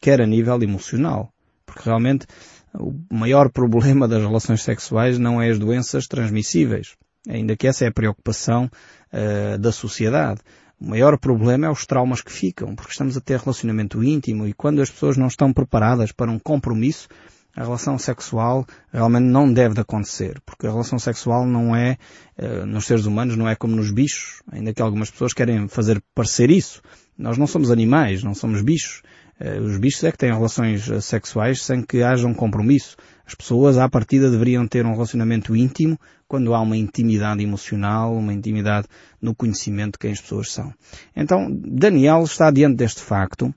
quer 0.00 0.20
a 0.20 0.26
nível 0.26 0.62
emocional. 0.62 1.32
Porque 1.66 1.82
realmente 1.84 2.26
o 2.74 2.94
maior 3.12 3.50
problema 3.52 4.06
das 4.06 4.22
relações 4.22 4.62
sexuais 4.62 5.18
não 5.18 5.42
é 5.42 5.50
as 5.50 5.58
doenças 5.58 6.06
transmissíveis. 6.06 6.94
Ainda 7.28 7.56
que 7.56 7.66
essa 7.66 7.84
é 7.84 7.88
a 7.88 7.92
preocupação 7.92 8.70
uh, 9.12 9.58
da 9.58 9.72
sociedade. 9.72 10.40
O 10.80 10.88
maior 10.88 11.18
problema 11.18 11.66
é 11.66 11.70
os 11.70 11.84
traumas 11.84 12.22
que 12.22 12.32
ficam, 12.32 12.74
porque 12.74 12.92
estamos 12.92 13.14
a 13.14 13.20
ter 13.20 13.38
relacionamento 13.38 14.02
íntimo 14.02 14.46
e 14.46 14.54
quando 14.54 14.80
as 14.80 14.88
pessoas 14.88 15.16
não 15.18 15.26
estão 15.26 15.52
preparadas 15.52 16.10
para 16.10 16.30
um 16.30 16.38
compromisso, 16.38 17.06
a 17.54 17.62
relação 17.62 17.98
sexual 17.98 18.66
realmente 18.92 19.24
não 19.24 19.52
deve 19.52 19.74
de 19.74 19.80
acontecer, 19.80 20.40
porque 20.46 20.66
a 20.66 20.70
relação 20.70 20.98
sexual 20.98 21.46
não 21.46 21.74
é, 21.74 21.96
uh, 22.38 22.66
nos 22.66 22.86
seres 22.86 23.06
humanos, 23.06 23.36
não 23.36 23.48
é 23.48 23.54
como 23.54 23.74
nos 23.74 23.90
bichos, 23.90 24.42
ainda 24.50 24.72
que 24.72 24.82
algumas 24.82 25.10
pessoas 25.10 25.32
querem 25.32 25.68
fazer 25.68 26.02
parecer 26.14 26.50
isso. 26.50 26.80
Nós 27.18 27.36
não 27.36 27.46
somos 27.46 27.70
animais, 27.70 28.22
não 28.22 28.34
somos 28.34 28.62
bichos. 28.62 29.02
Uh, 29.40 29.62
os 29.62 29.78
bichos 29.78 30.04
é 30.04 30.12
que 30.12 30.18
têm 30.18 30.32
relações 30.32 30.88
uh, 30.88 31.00
sexuais 31.02 31.62
sem 31.62 31.82
que 31.82 32.02
haja 32.02 32.26
um 32.26 32.34
compromisso. 32.34 32.96
As 33.26 33.34
pessoas, 33.34 33.78
à 33.78 33.88
partida, 33.88 34.30
deveriam 34.30 34.66
ter 34.66 34.84
um 34.86 34.92
relacionamento 34.92 35.54
íntimo 35.54 35.98
quando 36.26 36.54
há 36.54 36.60
uma 36.60 36.76
intimidade 36.76 37.42
emocional, 37.42 38.14
uma 38.14 38.32
intimidade 38.32 38.86
no 39.20 39.34
conhecimento 39.34 39.92
de 39.92 39.98
quem 39.98 40.12
as 40.12 40.20
pessoas 40.20 40.52
são. 40.52 40.72
Então, 41.14 41.48
Daniel 41.50 42.22
está 42.22 42.50
diante 42.50 42.76
deste 42.76 43.00
facto 43.00 43.52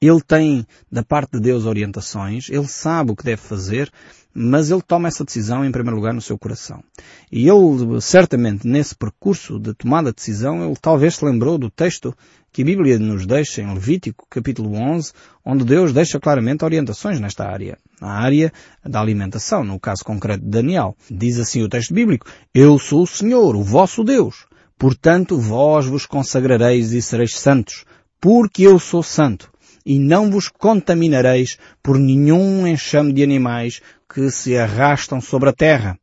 ele 0.00 0.20
tem 0.20 0.66
da 0.90 1.02
parte 1.02 1.32
de 1.32 1.40
Deus 1.40 1.64
orientações, 1.64 2.48
ele 2.48 2.68
sabe 2.68 3.10
o 3.10 3.16
que 3.16 3.24
deve 3.24 3.42
fazer, 3.42 3.90
mas 4.32 4.70
ele 4.70 4.82
toma 4.82 5.08
essa 5.08 5.24
decisão 5.24 5.64
em 5.64 5.72
primeiro 5.72 5.96
lugar 5.96 6.14
no 6.14 6.20
seu 6.20 6.38
coração. 6.38 6.82
E 7.32 7.48
ele, 7.48 8.00
certamente, 8.00 8.66
nesse 8.66 8.94
percurso 8.94 9.58
de 9.58 9.74
tomada 9.74 10.10
de 10.10 10.16
decisão, 10.16 10.64
ele 10.64 10.76
talvez 10.80 11.16
se 11.16 11.24
lembrou 11.24 11.58
do 11.58 11.68
texto 11.68 12.14
que 12.52 12.62
a 12.62 12.64
Bíblia 12.64 12.98
nos 12.98 13.26
deixa 13.26 13.60
em 13.60 13.74
Levítico, 13.74 14.24
capítulo 14.30 14.74
11, 14.74 15.12
onde 15.44 15.64
Deus 15.64 15.92
deixa 15.92 16.20
claramente 16.20 16.64
orientações 16.64 17.18
nesta 17.18 17.44
área, 17.48 17.76
na 18.00 18.12
área 18.12 18.52
da 18.84 19.00
alimentação, 19.00 19.64
no 19.64 19.80
caso 19.80 20.04
concreto 20.04 20.44
de 20.44 20.50
Daniel. 20.50 20.96
Diz 21.10 21.40
assim 21.40 21.62
o 21.62 21.68
texto 21.68 21.92
bíblico, 21.92 22.26
Eu 22.54 22.78
sou 22.78 23.02
o 23.02 23.06
Senhor, 23.06 23.56
o 23.56 23.62
vosso 23.64 24.04
Deus. 24.04 24.46
Portanto, 24.78 25.36
vós 25.36 25.86
vos 25.86 26.06
consagrareis 26.06 26.92
e 26.92 27.02
sereis 27.02 27.34
santos, 27.34 27.84
porque 28.20 28.62
eu 28.62 28.78
sou 28.78 29.02
santo 29.02 29.50
e 29.88 29.98
não 29.98 30.30
vos 30.30 30.50
contaminareis 30.50 31.56
por 31.82 31.98
nenhum 31.98 32.66
enxame 32.66 33.10
de 33.10 33.22
animais 33.22 33.80
que 34.06 34.30
se 34.30 34.54
arrastam 34.54 35.18
sobre 35.18 35.48
a 35.48 35.52
terra. 35.52 35.98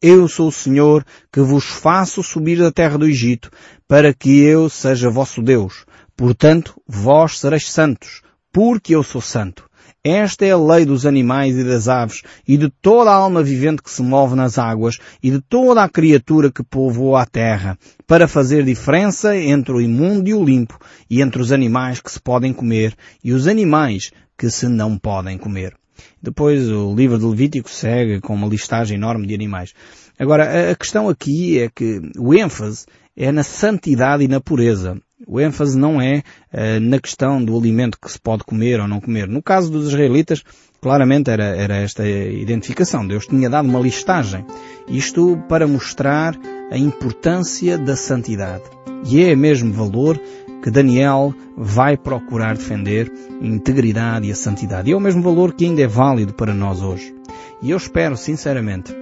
Eu 0.00 0.26
sou 0.26 0.48
o 0.48 0.52
Senhor 0.52 1.04
que 1.30 1.42
vos 1.42 1.66
faço 1.66 2.22
subir 2.22 2.56
da 2.56 2.72
terra 2.72 2.96
do 2.96 3.06
Egito, 3.06 3.50
para 3.86 4.14
que 4.14 4.40
eu 4.40 4.70
seja 4.70 5.10
vosso 5.10 5.42
Deus. 5.42 5.84
Portanto, 6.16 6.80
vós 6.88 7.38
sereis 7.38 7.70
santos, 7.70 8.22
porque 8.50 8.94
eu 8.94 9.02
sou 9.02 9.20
santo. 9.20 9.68
Esta 10.08 10.46
é 10.46 10.52
a 10.52 10.56
lei 10.56 10.84
dos 10.84 11.04
animais 11.04 11.58
e 11.58 11.64
das 11.64 11.88
aves 11.88 12.22
e 12.46 12.56
de 12.56 12.70
toda 12.70 13.10
a 13.10 13.14
alma 13.14 13.42
vivente 13.42 13.82
que 13.82 13.90
se 13.90 14.00
move 14.02 14.36
nas 14.36 14.56
águas 14.56 14.98
e 15.20 15.32
de 15.32 15.40
toda 15.40 15.82
a 15.82 15.88
criatura 15.88 16.48
que 16.48 16.62
povoa 16.62 17.22
a 17.22 17.26
terra, 17.26 17.76
para 18.06 18.28
fazer 18.28 18.64
diferença 18.64 19.36
entre 19.36 19.72
o 19.72 19.80
imundo 19.80 20.28
e 20.28 20.32
o 20.32 20.44
limpo 20.44 20.78
e 21.10 21.20
entre 21.20 21.42
os 21.42 21.50
animais 21.50 22.00
que 22.00 22.08
se 22.08 22.20
podem 22.20 22.52
comer 22.52 22.94
e 23.24 23.32
os 23.32 23.48
animais 23.48 24.12
que 24.38 24.48
se 24.48 24.68
não 24.68 24.96
podem 24.96 25.36
comer. 25.36 25.74
Depois 26.22 26.70
o 26.70 26.94
livro 26.94 27.18
de 27.18 27.24
Levítico 27.24 27.68
segue 27.68 28.20
com 28.20 28.32
uma 28.32 28.46
listagem 28.46 28.96
enorme 28.96 29.26
de 29.26 29.34
animais. 29.34 29.72
Agora, 30.16 30.70
a 30.70 30.76
questão 30.76 31.08
aqui 31.08 31.58
é 31.58 31.68
que 31.68 32.00
o 32.16 32.32
ênfase 32.32 32.86
é 33.16 33.32
na 33.32 33.42
santidade 33.42 34.24
e 34.24 34.28
na 34.28 34.40
pureza. 34.40 35.00
O 35.26 35.40
ênfase 35.40 35.78
não 35.78 36.00
é 36.00 36.22
uh, 36.52 36.80
na 36.80 37.00
questão 37.00 37.42
do 37.42 37.56
alimento 37.56 37.98
que 37.98 38.10
se 38.10 38.20
pode 38.20 38.44
comer 38.44 38.80
ou 38.80 38.86
não 38.86 39.00
comer. 39.00 39.26
No 39.26 39.42
caso 39.42 39.70
dos 39.70 39.88
israelitas, 39.88 40.42
claramente 40.80 41.30
era, 41.30 41.44
era 41.56 41.76
esta 41.76 42.06
identificação. 42.06 43.06
Deus 43.06 43.26
tinha 43.26 43.48
dado 43.48 43.66
uma 43.66 43.80
listagem. 43.80 44.44
Isto 44.86 45.42
para 45.48 45.66
mostrar 45.66 46.38
a 46.70 46.76
importância 46.76 47.78
da 47.78 47.96
santidade. 47.96 48.64
E 49.06 49.22
é 49.22 49.34
mesmo 49.34 49.72
valor 49.72 50.20
que 50.62 50.70
Daniel 50.70 51.34
vai 51.56 51.96
procurar 51.96 52.56
defender 52.56 53.10
a 53.40 53.46
integridade 53.46 54.28
e 54.28 54.32
a 54.32 54.36
santidade. 54.36 54.90
E 54.90 54.92
é 54.92 54.96
o 54.96 55.00
mesmo 55.00 55.22
valor 55.22 55.54
que 55.54 55.64
ainda 55.64 55.80
é 55.80 55.86
válido 55.86 56.34
para 56.34 56.52
nós 56.52 56.82
hoje. 56.82 57.14
E 57.62 57.70
eu 57.70 57.76
espero, 57.76 58.16
sinceramente, 58.16 58.94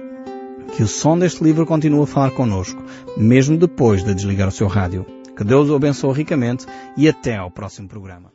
que 0.75 0.83
o 0.83 0.87
som 0.87 1.17
deste 1.17 1.43
livro 1.43 1.65
continue 1.65 2.03
a 2.03 2.07
falar 2.07 2.31
connosco, 2.31 2.83
mesmo 3.17 3.57
depois 3.57 4.03
de 4.03 4.13
desligar 4.13 4.49
o 4.49 4.51
seu 4.51 4.67
rádio. 4.67 5.05
Que 5.35 5.43
Deus 5.43 5.69
o 5.69 5.75
abençoe 5.75 6.13
ricamente 6.13 6.65
e 6.97 7.07
até 7.07 7.37
ao 7.37 7.49
próximo 7.49 7.87
programa. 7.87 8.34